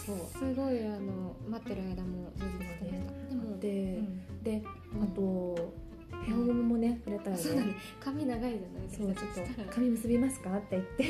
[0.05, 0.15] そう。
[0.31, 4.43] すごいあの待ってる間も充実してました、でもで、うん。
[4.43, 4.63] で
[4.95, 5.03] うん。
[5.03, 5.73] あと
[6.25, 7.67] ヘアゴムもねくれたよそうだね。
[7.67, 8.87] ね髪長いじゃない？
[8.87, 10.57] ですかそうちょっと髪結びますか？
[10.57, 11.03] って言って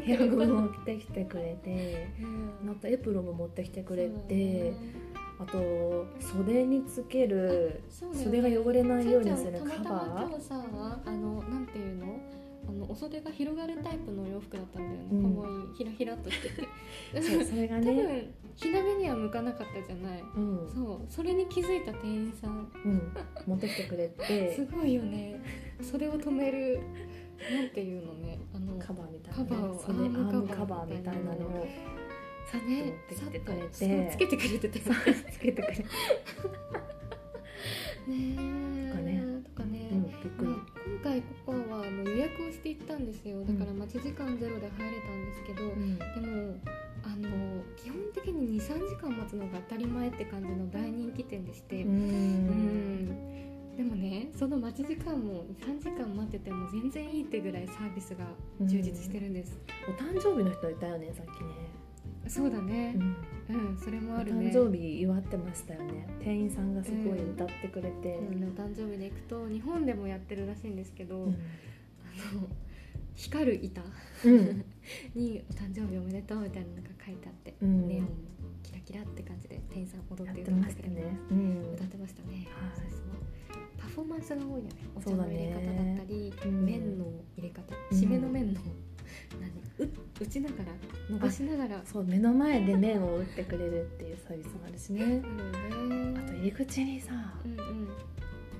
[0.02, 2.08] ヘアゴム持ってきてくれて。
[2.20, 2.66] うん。
[2.68, 4.72] またエプロンも持ってきてくれて、ね
[5.38, 10.28] あと袖につけるそうだよ袖が汚れないようにするカバー？
[10.28, 10.64] 今日さ
[11.04, 12.20] あのなんていうの？
[12.66, 15.34] あのお袖が広がるタイプのお洋服だったんだよね、うん。
[15.34, 16.62] かわいいひらひらっとしてて。
[17.20, 20.22] そうそれが多ね分火鍋には向かなかったじゃない。
[20.36, 21.00] うん、そう。
[21.08, 22.70] それに気づいた店員さん。
[22.84, 23.12] うん、
[23.46, 24.54] 持ってきてくれて。
[24.56, 25.40] すごいよね。
[25.82, 26.80] それを止める
[27.52, 28.38] なんていうのね。
[28.54, 31.66] あのカバーみたいな、ね、カバーを袖アアームームカバーみたいなのを
[32.58, 33.70] さね持ってきてくれて。
[34.12, 34.90] つけてくれててつ
[35.38, 35.84] けてくれて、
[38.06, 38.36] ね
[38.90, 39.42] とかね。
[39.44, 40.12] とかね、うん、今
[41.02, 43.44] 回ここはあの予約をしていったんですよ。
[43.44, 45.98] だから待ち時間ゼロで入れたんですけど、うん。
[45.98, 46.56] でも
[47.02, 51.96] あの基本的に23時間待つのが当たり前って感じの大人気店でして、ううん。
[52.50, 53.34] ん
[53.76, 58.24] でもねその待ち時間も23時間待ってても全然いいってぐらいサービスが
[58.60, 61.50] 充実してるんです、お誕生日の人いたよねさっきね、
[62.26, 62.94] そうだね。
[62.96, 63.16] うん。
[63.46, 64.46] うん、それもおあるね。
[64.50, 66.06] 誕生日祝ってましたよね。
[66.20, 71.32] 店員さんがすごい歌ってくれて、うん、お誕生日で行くと日本でもやってるらしいんですけど、うん。
[71.32, 72.48] あの
[73.14, 73.82] 光る板
[74.24, 74.64] うん。
[75.14, 77.88] に「お誕生日おめでとう」みたいなのが書いてあって、うん。
[77.88, 78.08] ネオン
[78.62, 81.74] キラキラって感じで店員さん踊やってって歌っくれるましてたね、うん。
[81.74, 82.44] 歌ってましたね、はい。
[83.78, 84.70] パフォーマンスが多いよね。
[84.96, 86.64] お茶の入れ方だったり、うん。
[86.64, 87.04] 麺の
[87.36, 87.62] 入れ方。
[87.90, 88.60] うん締めの麺の、
[90.20, 90.64] 打ちながら
[91.10, 91.82] 伸ばしながら。
[91.84, 95.22] そう目の前で麺を打ってくれるっていうサービスもあるしね。
[96.16, 97.12] あと入り口にさ
[97.44, 97.88] うんうん。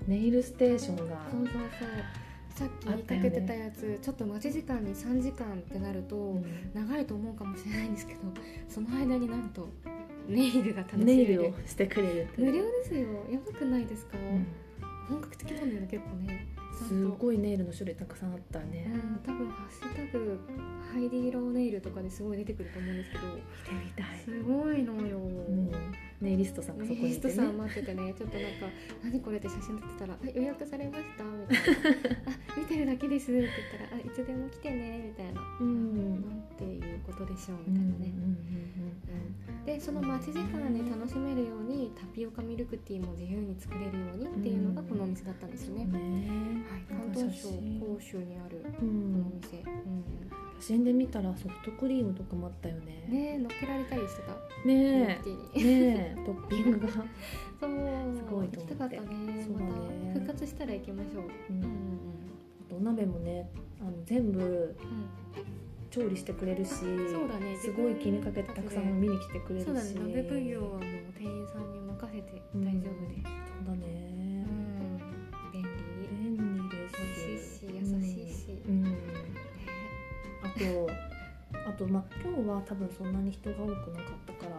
[0.06, 1.88] ネイルステーションがそうそうそう。
[2.50, 6.44] さっき言いかけてたやつ、ちょっと待ち時間に3時間ってなると、うん。
[6.74, 8.20] 長いと思うかもしれないんですけど
[8.68, 9.68] その間になんと
[10.28, 11.06] ネイルが楽しめる。
[11.06, 13.08] ネイルをしてくれる無料ですよ。
[13.30, 14.46] やばくないですか、うん。
[15.08, 18.90] 本格的なんだよね結構ねすごいネイルの種類たくさんあったよね。
[18.92, 20.38] うん、多分ハッシュタグ
[20.92, 23.24] ハイディローネイルとかですごい出てくると思うんですけど。
[23.26, 23.40] 見て
[23.84, 25.70] みたい、すごいのよ、うん、
[26.24, 28.66] ネイリストさんがそこネイリストさん待っててねちょっとなんか
[29.04, 32.00] 「何これ?」って写真撮ってたら「あ予約されました」みたいな
[32.56, 33.52] 「あ見てるだけです」って言っ
[33.88, 35.94] たら「あいつでも来てね」みたいな「うん。
[36.22, 38.38] なんていうことでしょう」みたいなね、うん
[39.64, 50.04] でその待ち時間に楽しめるようにタピオカミルクティーも自由に作れるようにっていうのがこのお店だったんですよね、うんねはい、広東省広州にあるうこのおん店、うん。
[50.60, 53.06] 写真で見たらソフトクリームとかもあったよね。
[53.08, 54.32] ねえ乗っけられたりしてた。
[54.66, 55.16] ねえ。
[55.18, 57.02] クティーにトッピングが、そう。
[57.02, 58.74] すごいと思って。
[58.74, 59.44] たかったね。
[59.46, 59.70] そうだね。
[60.08, 61.70] また復活したら行きましょう、ううんうん。
[61.70, 61.74] ん、
[62.66, 63.50] あとお鍋もね
[63.80, 64.76] あの全部
[65.90, 67.56] 調理してくれるしそうだね。
[67.56, 69.64] すごい気にかけてたくさん見に来てくれるし。
[69.66, 69.94] そうだね。
[69.94, 70.80] 鍋奉行はもう
[71.18, 74.46] 店員さんに任せて大丈夫です、そうだね。
[74.46, 74.98] うん。
[75.52, 75.68] 便利。
[76.10, 76.94] 便利です。
[76.98, 78.90] 美味しいし優しいし、うん、ね
[80.42, 80.64] あと
[81.68, 83.84] あとまあ今日は多分そんなに人が多くなかっ
[84.26, 84.56] たから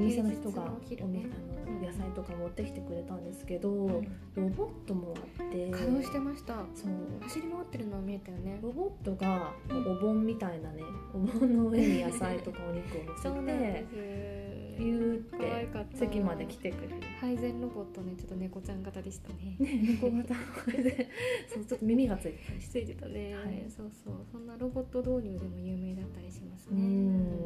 [0.00, 1.26] お店の人がお昼ね
[1.66, 4.04] おうんあの野菜とか持ってきてくれたんですけど、うん。
[4.34, 5.70] ロボットもあって。
[5.70, 6.54] 稼働してました。
[6.74, 6.90] そう。
[7.22, 8.58] 走り回ってるのは見えたよね。
[8.62, 10.82] ロボットがお盆みたいなね
[11.14, 16.94] お盆の上に野菜とかお肉を乗せそうなんでてすピューってた席まで来てくれる。
[17.20, 19.56] 配膳ロボットねちょっと猫ちゃん型でしたね。
[19.58, 20.34] ね、 猫型
[20.82, 21.08] で。
[21.48, 23.66] そうちょっと耳がついてたついてたね、はい。
[23.68, 24.14] そうそう。
[24.32, 26.80] そんなロボット導入でも有名だったりしますね。
[26.80, 27.40] うん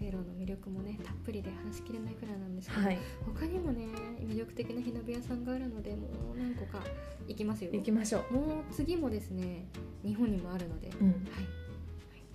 [0.00, 2.98] うんうんちょっと海底楼の魅力もねたっぷりで話しきれないくらいなんですけど、はい。
[3.26, 3.86] 他にもね
[4.20, 6.82] 魅力的な火鍋屋さんがあるのでもう何個か
[7.28, 7.70] 行きますよ。
[7.72, 8.34] 行きましょう。
[8.34, 9.66] もう次もですね
[10.04, 11.08] 日本にもあるので、うん。
[11.08, 11.18] はい、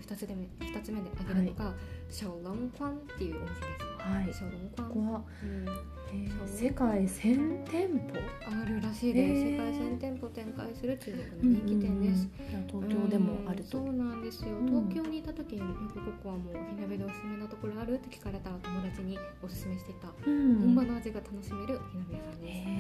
[0.06, 1.74] 2つで目二つ目で挙げるのが、
[2.10, 3.52] シャオロンクワンっていうお店
[3.98, 4.40] はいです。
[4.40, 5.66] シャオロンクワンここは、うん。
[5.68, 8.20] えー世界1000店舗？
[8.46, 9.52] あるらしいです、へー。
[9.52, 12.86] 世界1000店舗展開する中国の人気店です、うんうんうん。
[12.88, 13.80] 東京でもあると。
[13.80, 14.68] うんそうなんですよ、ん。
[14.68, 20.60] 東京にいた時によくここはもう火鍋でおすすめなところあるって聞かれたら友達におすすめしていた、うん。
[20.60, 22.72] 本場の味が楽しめる火鍋屋さんです、へ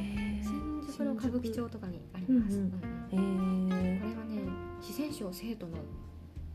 [0.43, 0.43] ー。
[0.43, 2.73] 新宿の歌舞伎町とかにあります、うん
[3.11, 3.73] うんうん。
[3.73, 4.41] へこれはね
[4.79, 5.77] 四川省生徒の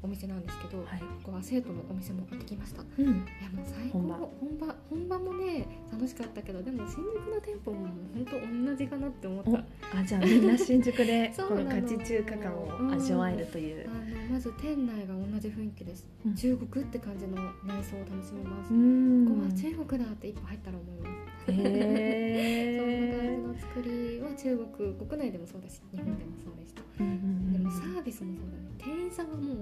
[0.02, 1.00] お店なんですけど、ーはい。
[1.00, 2.82] ここは生徒のお店も行ってきました。
[2.82, 3.06] いうん。
[3.06, 3.12] や
[3.52, 3.98] もう最高。
[3.98, 4.16] 本場。
[4.16, 8.40] 本場本場もね楽しかったけどでも新宿の店舗も本当
[8.70, 9.50] 同じかなって思った。
[9.50, 9.54] お
[10.00, 13.88] あじゃあみんな新宿で このガチ中華感を味わえるという。
[13.90, 16.34] あのまず店内が同じ雰囲気です、うん。
[16.34, 17.36] 中国って感じの
[17.66, 19.26] 内装を楽しめます、ん。
[19.26, 21.08] ここは中国だって一歩入ったら思いま
[21.46, 21.52] す。
[21.52, 26.82] へ そんな感じの作りは中国国内でもそうだし日本でもそうでした。
[26.98, 28.70] でもサービスもそうだね。
[28.78, 29.56] 店員さんはもう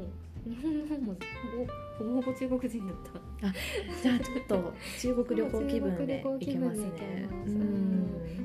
[0.48, 1.16] 日本の方も
[1.98, 2.96] ほぼほぼ中国人だっ
[3.40, 3.52] た。
[4.02, 7.28] じゃあちょっと中国旅行気分で行けますね。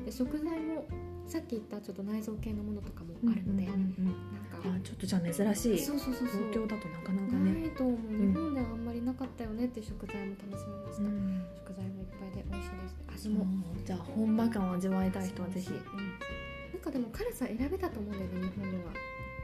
[0.04, 0.86] で食材も
[1.26, 4.68] さっき言ったちょっと内臓系のものとかもあるので、うんうんうんなんか。
[4.76, 6.42] あちょっとじゃあ珍しいそうそうそうそう。
[6.50, 8.32] 東京だとなかなかなねいと思う、ん。
[8.32, 11.42] 日本ではあんまりなかったよねって食材も楽しめました、うん。
[11.66, 12.88] 食材もいっぱいで美味しいで
[13.18, 13.28] す。
[13.28, 13.46] 味も。
[13.84, 15.70] じゃあ本場感を味わいたい人はぜひ。
[15.70, 15.76] うん。
[15.76, 15.82] な
[16.78, 18.92] んかでも辛さ選べたと思うんだよね日本のは。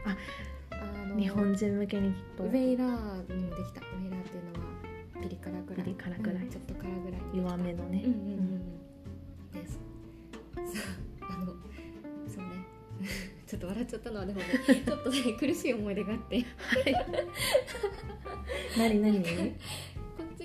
[0.05, 0.17] あ
[0.81, 3.81] あの日本人向けにきっとウェイラーにもできた。
[3.81, 5.85] ウェイラーっていうのはピリ辛ぐらい。
[5.85, 6.43] ピリ辛ぐらい。
[6.43, 7.21] うんちょっと辛ぐらい。
[7.35, 8.03] 弱めのね。
[8.05, 8.39] うんうんうん
[9.55, 9.63] うん。
[9.63, 9.79] です。
[11.23, 11.47] あの
[12.27, 12.67] そうね。
[13.47, 14.47] ちょっと笑っちゃったのはでもね
[14.87, 16.45] ちょっとね苦しい思い出があって。
[18.79, 19.23] 何何？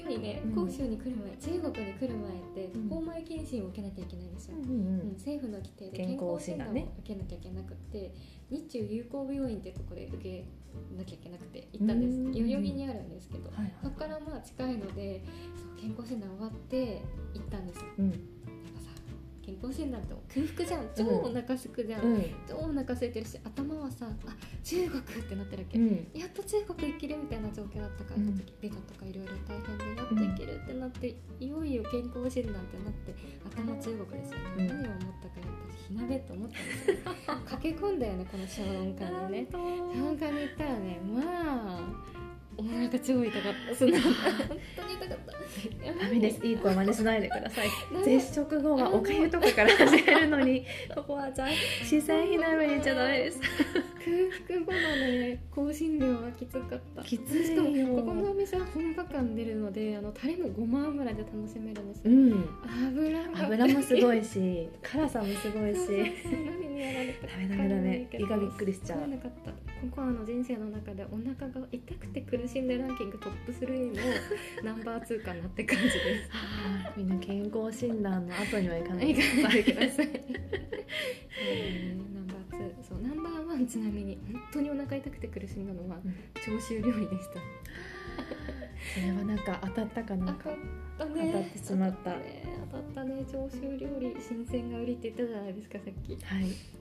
[0.06, 0.51] こっちにねうん。
[0.51, 2.89] 広州に来る前、中国に来る前ってうん。
[2.89, 6.82] 公前検診を受けなきゃいけないんですよ、うんうん政府の規定で健康診断ね。
[6.82, 8.14] を受けなきゃいけなくて
[8.49, 10.45] 日中友好病院ってとこで受け
[10.95, 12.18] なきゃいけなくて行ったんです。
[12.18, 15.24] うん代々木にあるんですけど、はいそこからまあ近いので
[15.56, 17.01] そう健康診断終わって
[17.34, 18.35] 行ったんですうん
[19.66, 20.89] 健康診断って空腹じゃん。
[20.95, 22.26] 超お腹すくじゃん、うん。
[22.47, 26.07] 超お腹空いてるし頭はさあ中国ってなってるわけ、うん。
[26.13, 28.26] やっと中国行けるみたいな状況だったから、うん。
[28.26, 34.39] その時ビザとかいろいろ大変でやっと行けるってなって、いよいよ健康診断ってなって頭中国ですよ。
[34.39, 34.68] ね、うん。
[34.68, 36.97] 何を思ったかやっぱり火鍋と思ったんですよ。
[37.45, 39.47] 駆け込んだよねこの小籠館にね。
[39.51, 41.22] 小籠館に行ったらねま
[41.80, 42.14] あ
[42.58, 43.76] お腹超痛かった。
[43.76, 44.14] その本
[44.76, 46.03] 当に痛かった。
[46.03, 46.45] ダメです。
[46.45, 47.70] いい子は真似しないでください。
[48.03, 51.47] 絶食後はおかゆとかから始めるのに ここはじゃあ
[51.82, 53.39] 自然火鍋に行っちゃダメです。
[54.49, 57.03] 空腹後のね香辛料はきつかった。
[57.03, 62.49] きついしかもよここのお店は本場感出るのであのタレもごま油で楽しめるんですよ、うん。
[62.88, 63.82] 油も。
[63.82, 65.80] すごいいし 辛さもすごいし。
[65.86, 68.08] ダメダメダメ。
[68.14, 68.99] 胃がびっくりしちゃう。
[68.99, 69.51] そうなかった
[69.90, 74.02] ここはあの人生の中でお腹が痛くて苦しんでランキングトップ3の
[74.64, 76.30] ナンバー2かなって感じです。
[76.98, 79.14] みんな健康診断の後には行かない。
[79.16, 79.64] かない。
[79.64, 80.06] でください。
[80.08, 80.16] そう
[81.46, 86.16] ねナンバー2そうナンバーワンちなみに本当にお腹痛くて苦しんだのはうん。
[86.44, 87.40] 長州料理でした。
[88.94, 90.50] それはなんか当たったかなんか。
[90.98, 92.16] 当たった当たってしまった。
[92.72, 93.16] 当たったね。
[93.16, 93.26] ね。
[93.32, 96.16] 長州料理新鮮が売りって言ったじゃないですかさっき。
[96.24, 96.76] はい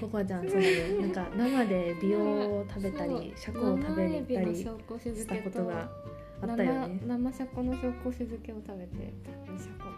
[0.00, 4.70] ココちゃんそうねなんか生で美容を食べたりシャコを食べに行ったりした
[5.36, 5.88] ことが
[6.42, 9.12] あったよね、生生シャコの紹興酒漬けを食べて
[9.58, 9.95] シャコ。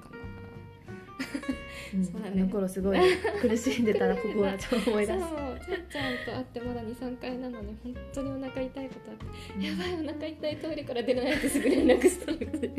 [1.95, 2.05] うん。
[2.05, 2.43] そうだね。
[2.43, 2.99] あの頃すごい
[3.41, 5.19] 苦しんでたらここはちょっと思い出す。
[5.21, 9.67] そうちゃんちゃんと会ってまだ23回なのに本当にお腹痛いことあって。
[9.67, 12.73] やばいお腹痛いトイレから出ないってすぐ連絡したので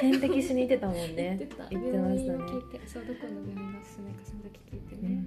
[0.00, 1.36] 点滴しに行ってたもんね。
[1.38, 1.66] てた。
[1.70, 2.38] 言ってましたね。
[2.86, 5.24] そうどこの病院がおすすめかその時聞いてね、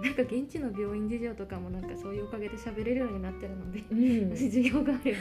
[0.00, 0.04] うん。
[0.04, 4.36] なんか現地の病院事情とかもなんかそういうおかげで喋れるようになってるので、うん。
[4.36, 5.18] 私授業があれば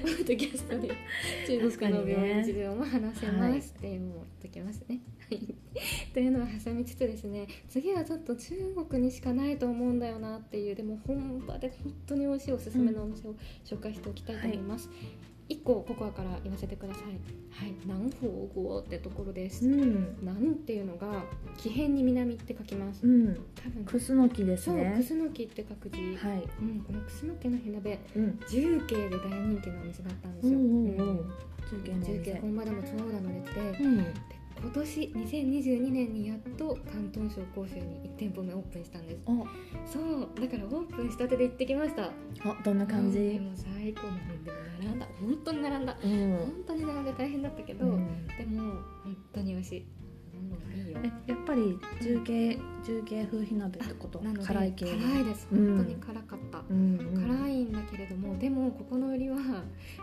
[0.00, 0.88] ポッドキャストで
[1.46, 5.00] 中国の病院事情も話せますっていう言っときますね。
[5.34, 5.54] はい。
[6.12, 8.54] というのを挟みつつですね次はちょっと中
[8.88, 14.90] 国にしかないと思うんだよなっていうでも本場で本当に美味しいおすすめのお店を紹介しておきたいと思います。
[15.48, 17.04] 一個ココアから言わせてください。
[17.50, 19.66] はい、南方語ってところです。
[19.66, 20.16] うん。
[20.20, 21.24] 南っていうのが
[21.58, 23.06] 木偏に南って書きます。
[23.06, 23.34] うん。
[23.54, 23.84] 多分。
[23.84, 25.98] クスノキですそう、ねクスノキって書く字。
[26.16, 26.48] はい。
[26.60, 28.40] うん、このクスノキの火鍋うん。
[28.48, 30.58] 重慶で大人気のお店だったんですよ。
[30.58, 31.32] うんうんうん。
[31.76, 32.40] 重慶店。
[32.40, 33.96] 本場でも長蛇の列で、うん。
[33.98, 34.04] で
[34.62, 39.20] 今年2022年にやっと広東省広州に1店舗目オープンしたんです。
[39.26, 39.30] あ
[39.84, 42.04] そうだからオープンしたてで行ってきました。
[42.04, 42.10] あ
[42.64, 45.06] どんな感じ、でも最高のでも並んだ。
[45.20, 45.96] 本当に並んだ。
[46.02, 46.36] うん。
[46.36, 48.26] 本当に並んで大変だったけど、うん。
[48.28, 48.62] でも
[49.04, 49.84] 本当に美味しい、
[50.34, 50.98] うん、いいよ。
[51.02, 54.20] えやっぱり重慶重慶風火鍋ってこと？
[54.20, 54.86] なので辛い系？
[54.86, 55.48] 辛いです。
[55.52, 55.76] うん。
[55.76, 57.28] 本当に辛かった、うんうん。
[57.28, 59.36] 辛いんだけれどもでもここの売りは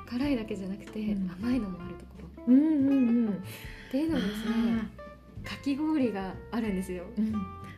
[0.05, 1.31] 辛いだけじゃなくて、うん。
[1.41, 2.27] 甘いのもあるところ。
[2.47, 3.43] うんうんうん
[3.89, 4.99] っていうのもですね
[5.43, 7.05] かき氷があるんですよ。
[7.17, 7.33] うん。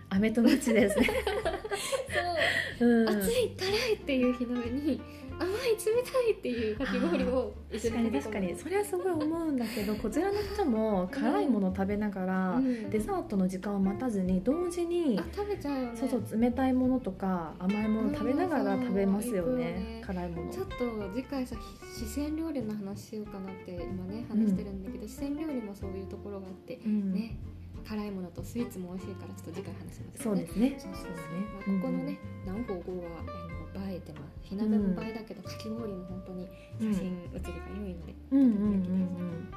[0.09, 1.09] 飴とムチですね、
[2.82, 3.03] う。
[3.05, 5.01] ん、熱い辛いっていう火鍋に
[5.41, 8.55] 甘い冷たいっていうかき氷を確かに確かに。
[8.55, 12.89] それはすごい思うんだけどこちらの人も辛いものを食べながら、うん。
[12.89, 15.97] デザートの時間を待たずに同時にあ食べちゃうよね。
[15.97, 20.01] そうそう冷たいものとか甘いもの食べながら食べますようんね。
[20.05, 20.51] 辛いもの。
[20.51, 20.75] ちょっと
[21.13, 21.55] 次回さ
[21.97, 27.13] 四川料理の話しようかなって今ね話してるんだけど、四川料理もそういうところがあって、うん。
[27.13, 27.37] ね
[27.88, 30.75] 辛いものとスイーツも美味しいからちょっと次回話しますそうですね。
[30.77, 31.11] そうそうそう。
[31.11, 31.17] ね
[31.55, 34.39] まあ、ここのね南方号はあの映えてます。
[34.43, 36.47] 火鍋も映えだけど、かき氷も本当に
[36.79, 38.47] 写真写りが良いので、うんうん。
[38.47, 39.47] うんうん。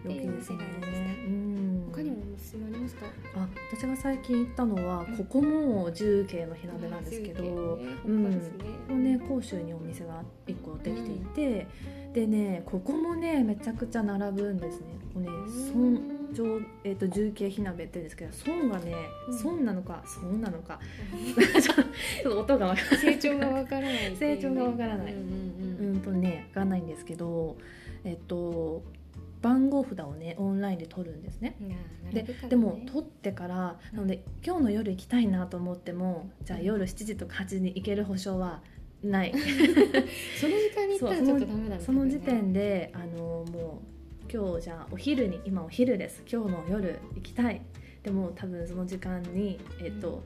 [0.00, 3.06] っていう良きですね世界でしたうん他にもおすすめありますか？
[3.36, 8.58] あ私が最近行ったのはうんここも重慶の火鍋なんですけど、うん、ね、ですね。
[8.58, 11.66] ここね甲州にお店が1個できていて、
[12.14, 14.86] でねここもねめちゃくちゃ並ぶんですね。
[15.12, 15.94] ここねうん。
[15.94, 18.94] 孫上、えー、と重慶火鍋って言うんですけど孫がね
[19.28, 19.44] うん。
[19.44, 20.78] 孫なのか孫なのか。
[21.60, 21.76] ちょっ
[22.22, 25.14] と音がわか成長がわからないね、成長がわからない。
[25.14, 25.94] うんうんうん。
[25.94, 27.56] うんとねわかんないんですけど
[28.04, 28.82] えっと
[29.42, 31.56] 番号札をねオンラインで取るんですね。
[32.12, 32.36] でね。
[32.48, 36.64] でも取ってからなので今日の夜行きたいなと思ってもじゃあうん。
[36.64, 38.62] 夜7時とか8時に行ける保証は
[39.02, 39.32] ない。
[40.38, 41.82] その時間に行ったらちょっとダメだね。
[41.82, 43.99] その時点であのもう
[44.32, 46.22] 今日じゃあお昼に今お昼です。
[46.30, 47.60] 今日の夜行きたい。
[48.04, 50.22] でも多分その時間に、えっと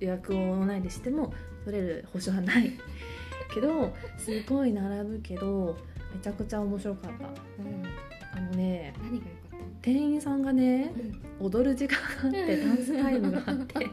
[0.00, 1.32] 予約をオンラインでしても
[1.64, 2.72] 取れる保証はない。
[3.54, 5.78] けどすごい並ぶけど
[6.14, 7.26] めちゃくちゃ面白かった。
[7.26, 9.62] うん、あのね何が良かったの？
[9.80, 10.92] 店員さんがね
[11.40, 11.46] うん。
[11.46, 13.86] 踊る時間があって ダンスタイムがあって。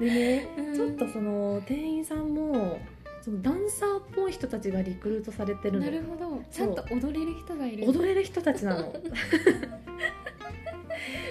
[0.00, 0.74] でねうん。
[0.74, 2.78] ちょっとその店員さんも
[3.22, 5.84] そのダンサーっぽい人たちがリクルートされてるの。
[5.86, 6.42] なるほど。
[6.50, 7.88] ちゃんと踊れる人がいる。
[7.88, 8.92] 踊れる人たちなの。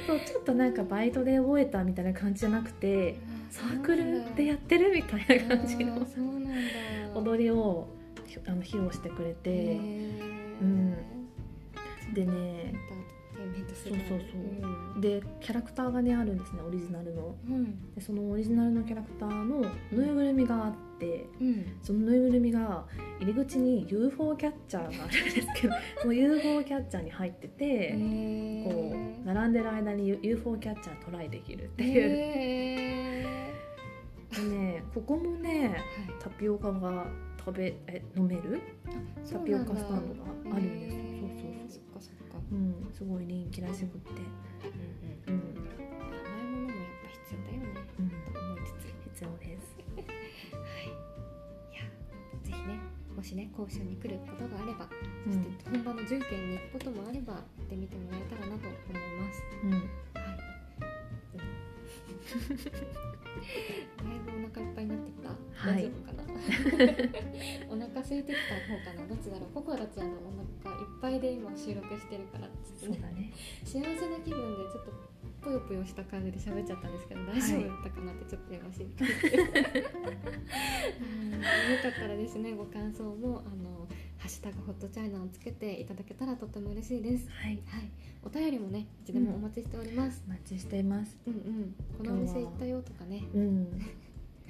[0.07, 3.17] そうちょっとなんかバイトで覚えたみたいな感じじゃなくて
[3.49, 5.95] サークルでやってるみたいな感じの。
[5.95, 7.19] あーそうなんだ。
[7.19, 7.87] 踊りを
[8.25, 9.75] ひあの披露してくれて、
[10.61, 10.95] うん。
[12.13, 12.73] でね
[13.83, 14.19] そうそう
[14.93, 15.01] そう。
[15.01, 17.35] でキャラクターがねあるんですねオリジナルの。
[17.49, 17.55] うん。
[17.55, 19.59] うんでそのオリジナルのキャラクターの
[19.91, 21.65] ぬいぐるみがあってうん。
[21.81, 22.85] そのぬいぐるみが
[23.19, 28.93] 入り口に UFO キャッチャーがあるんですけどその UFO キャッチャーに入ってて、へこ
[29.23, 33.53] う並んでる間に UFO キャッチャートライできるってーいう、へ
[34.35, 35.75] でねここもね
[36.19, 37.05] タピオカが
[37.37, 38.61] 食べえ飲める？
[39.31, 41.01] タピオカスタンドがあるんですよ。
[41.19, 42.37] そうそうそうそっかそっか。
[42.51, 44.21] うんすごい人気らしくって。
[45.27, 45.41] うんうん。
[45.41, 45.60] うん、
[53.15, 54.87] もしね甲州に来ることがあれば、
[55.27, 55.33] うん。
[55.33, 59.43] そして本場の重慶に行くこともあれば行ってみてもらえたらなと思います。
[59.63, 59.71] うん。
[59.71, 59.81] はい、
[64.01, 65.35] だいぶお腹いっぱいになってきた、は
[65.77, 65.83] い。
[65.83, 66.23] 大丈夫かな？
[67.69, 69.07] お腹空いてきた方かな？
[69.07, 69.49] どっちだろう？
[69.53, 70.31] ココアたちあのお
[70.63, 72.97] 腹いっぱいで今収録してるからちょっとね。
[72.97, 73.31] そうだね。
[73.63, 75.10] 幸せな気分でちょっと
[75.43, 79.11] ぽよぽよした感じで喋っちゃったんですけど大丈夫だったかなってちょっと今心配う
[81.27, 81.37] んよ
[81.81, 83.87] かったらですねご感想もあの
[84.17, 87.27] ハッシュタグホットチャイナをつけていただけたらとても嬉しいです。
[87.29, 87.59] はい。
[87.65, 87.89] はい。
[88.23, 91.17] お便りもねいつでもお待ちしております、お待ちしています。
[91.25, 91.75] うん、うん。
[91.97, 93.23] このお店行ったよとかね。
[93.33, 93.81] うん。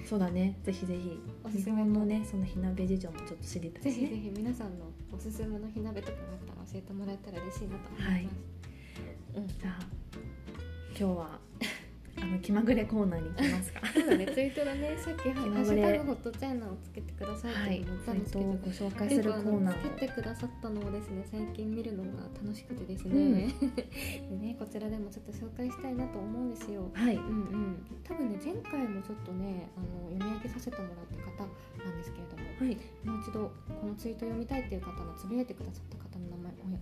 [0.05, 0.57] そうだね。
[0.63, 0.99] ぜひぜひ。
[1.01, 4.09] 日おすすめのねその火鍋事情もちょっと知りたいしね。
[4.09, 8.27] ぜひぜひ皆さんのおすすめの火鍋とかがあったら教えてもらえたら嬉しいなと思います、はい。
[9.35, 9.47] うん。
[9.47, 9.79] じゃあ
[11.01, 11.39] 今日は
[12.21, 13.81] あの気まぐれコーナーに行きますか。
[13.91, 14.95] そうだねツイートだね。
[14.99, 15.61] さっきハ気まぐれ。
[15.63, 23.49] ッシュタグホットチャイナをつけてくださいってはい言ったんですけど、をご紹介するコーナつけてくださったのをですね最近見るのが楽しくてですね、
[24.29, 26.91] でねこちらでもちょっと紹介したいなと思うんですよ。
[26.93, 27.15] はい。
[27.15, 27.85] うんうん。
[28.03, 31.49] 多分ね前回もちょっとねあの読み上げさせてもらった方
[31.83, 32.77] なんですけれどもはい。
[33.09, 36.79] もう一度このツイート読みたいっていう方のつぶやいてくださった方の名前おや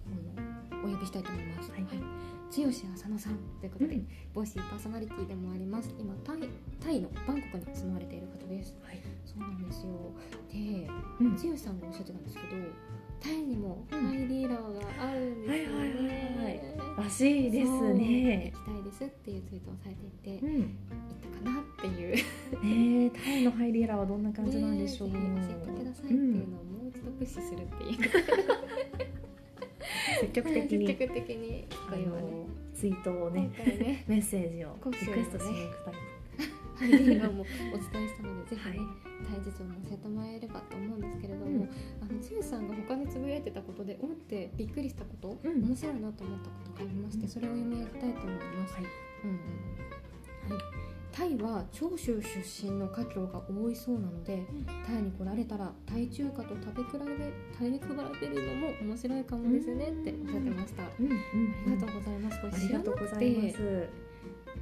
[0.76, 1.72] あのお呼びしたいと思います。
[1.72, 5.94] はい剛浅野さんということで、うんボイシーパーソナリティでもあります。
[6.00, 8.78] 今タイタイのバンコクに住まわれている方です。
[8.84, 9.90] はいそうなんですよ。
[10.52, 10.90] で、
[11.20, 12.48] うん剛さんがおっしゃってたんですけど、
[13.20, 16.36] タイにもハイディーラーがあるんですよね。
[16.38, 20.68] はいはいはいらしいですね行きたいですっていうツイートをされていて、うん行っ
[21.44, 22.16] たかなっていう。
[22.64, 28.10] ねねタイのハイリーラはどんな感じなんでしょう、ね教えてくださいっていうのをもう一度プッシュするっていう、
[30.22, 30.88] 積極的に。
[30.88, 34.06] 積極的にあこれはねのツイートをねね。
[34.08, 35.94] メッセージをリクエストしに行くタイ
[36.80, 38.88] ハイリーラもお伝えしたのでぜひね、はい。
[39.28, 41.70] タイ事情も教えてもらえればと思うんですけれども、うん。
[42.02, 45.62] あのつゆさんが他につぶやいてたことで思ってびっくりしたこと、うん。
[45.62, 48.74] 面白いなと思ったことがありまして、それを読み上げたいと思います。
[48.76, 48.84] はい。
[49.26, 50.56] うんうん。
[50.56, 50.64] はい、
[51.12, 54.46] タイは長州出身の華僑が多いそうなので、
[54.86, 57.00] タイに来られたらタイ中華と食べ比べ
[57.58, 57.82] 食べ比
[58.22, 60.84] べるのも面白いかもですねっておっしゃってました。
[60.84, 61.14] あうんうん。
[61.76, 62.40] りがとうございます。
[62.42, 63.90] これありがとうございます。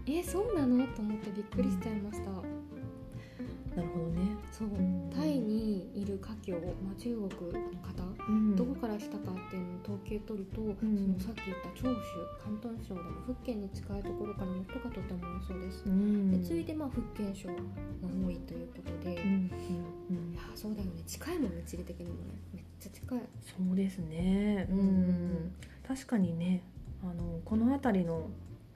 [0.06, 0.88] えーそうなの？
[0.88, 2.32] と思ってびっくりしちゃいました。
[2.32, 4.06] なるほど。
[4.07, 4.07] ね
[4.52, 12.02] そう、んタイにいる華僑、まあ、中国の方、うんどこから来たかっていうのを統計取ると、んそのさっき言った長州
[12.43, 15.84] 広東省でも福建に近いところからの人がとても多そうです。
[15.86, 23.20] うんで次いでまあ福建省が多いということで、いやそうだよね近いもんね地理的にもねめっちゃ近い。
[23.43, 25.54] そうですねうん、うん
[25.88, 26.64] 確かにね
[27.02, 28.30] あのこの辺りの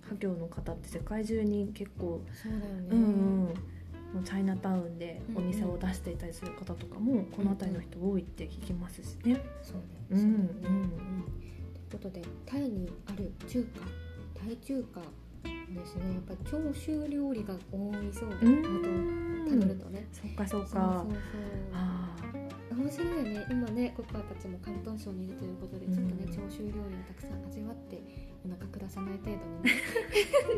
[0.07, 2.88] 華僑の方って世界中に結構そうだよね。
[2.91, 3.07] うんう
[3.49, 3.53] ん
[4.24, 9.41] チャイナタウンでお店を出していたりする方とかもこの辺りの人多いって聞きますしね。
[9.62, 9.84] そうね。
[10.12, 10.28] うんそ
[10.59, 10.91] うだねうん
[11.89, 13.82] ということでタイにある中華
[14.39, 20.07] タイ中華ですねやっぱり長州料理が多いそうで、うん元をたどるとね。
[20.12, 20.68] そうかそうか。
[20.68, 21.18] そうそう
[21.74, 22.28] あそ
[22.76, 28.01] う面白いよね今ねココアたちも広東省にいるということでちょっとねうん長州料理をたくさん味わって
[28.45, 29.63] お腹下さない程度に。
[29.63, 29.71] ね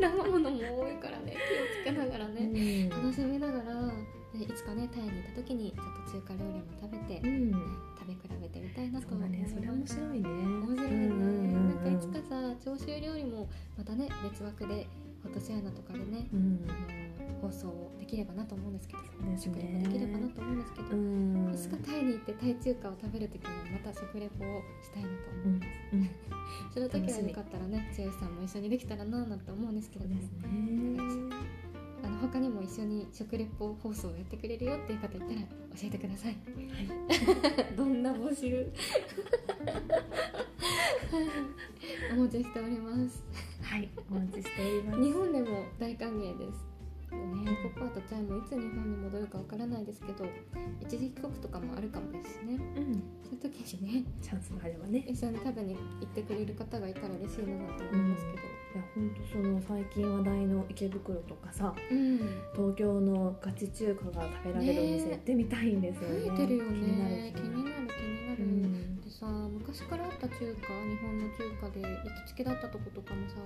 [0.00, 1.32] 生ものも多いからね。
[1.32, 3.92] 気をつけながらあ、ね、楽しみながら
[4.32, 9.36] でいつかねタイにいた時にちょっと中華料理も食べて、うん、食べ比べてみたいなとそうだね。
[9.36, 10.28] 思いますそれ面白いね。
[10.28, 11.06] 面白いね、
[11.52, 14.86] なんかいつかさ長州料理もまたね別枠で
[15.22, 16.64] ホットチャイナとかでね、うん。
[16.68, 19.02] あの放送できればなと思うんですけど
[19.36, 25.14] 食レポねできればなと思うんですけど、うんいつかタイに行ってタイ中華を食べる時にはまた食レポをしたいなと
[25.44, 26.10] うん思います、うん
[26.74, 30.28] その時はよかったらね剛さんも一緒にできたらななんて思うんですけれどもね。
[32.04, 35.36] あの他にも一緒に食レポ放送をやってくれるよっていう方いたら教
[35.84, 37.72] えてくださいはい。
[37.74, 38.70] どんな募集？
[42.12, 43.22] お待ちしております
[43.62, 43.88] はい。
[44.10, 45.02] お待ちしております。
[45.02, 46.73] 日本でも大歓迎です
[47.14, 50.24] ね、ココアとチャイもいつ日本に戻るかわからないですけど
[50.80, 53.02] 一時帰国とかもあるかもですしねうん。
[53.22, 55.04] そういう時にねチャンスがあればね。
[55.06, 62.18] 一緒に食べに行ってくれる方がいたら嬉しいなと思いますけどいや本当その最近話題の池袋とかさうん、
[62.52, 66.26] 東京のガチ中華が食べられるお店行ってみたいんですよね。
[66.26, 69.00] 増えてるよ気になるね気になる気になる、うん。
[69.00, 71.86] でさ昔からあった中華日本の中華で行
[72.26, 73.36] きつけだったとことかもさ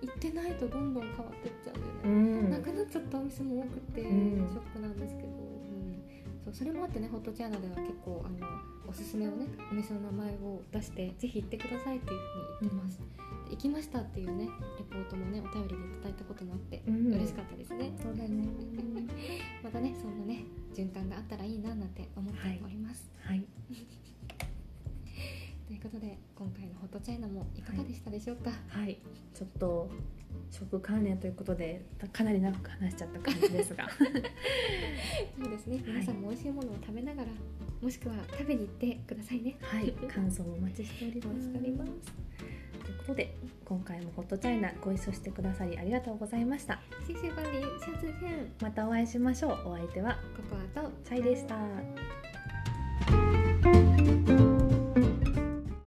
[0.00, 2.50] 行ってないとどんどん変わってっちゃうんだよね、うん。
[2.50, 4.48] なくなっちゃったお店も多くて、うん。
[4.50, 6.02] ショックなんですけど、うん、
[6.44, 8.44] そうそれもあってねホットチャーナでは結構あの
[8.88, 12.18] おすすめをねお店の名前を出してぜひ行ってくださいっていう
[12.58, 13.04] ふうに言ってます、で
[13.52, 14.48] 行きましたっていうね
[14.78, 18.48] レポートもねお便りでいただいたこともあって、うん嬉しかったですねそうだね。
[19.62, 20.44] またねそんなね
[20.74, 23.44] 循環があったらいいななんて思っております、はい。
[25.68, 28.98] ということで今回のホットチャイナもいかがでしたでしょうか、はい。
[29.34, 29.90] ちょっと
[30.50, 33.86] 食関連ということでかなり長く話しちゃった感じですが。
[35.38, 37.28] そうですね皆さんも美味しいものを食べながら、
[37.82, 39.92] もしくは食べに行ってくださいねはい。
[40.08, 42.61] 感想もお待ちしております。
[42.84, 46.80] ということで今回もホットチャイナご一緒してくださりありがとうございました。
[47.06, 49.68] シシゴリシャツジェンまたお会いしましょう。
[49.68, 50.18] お相手は
[50.50, 51.56] ココアとチャイでした。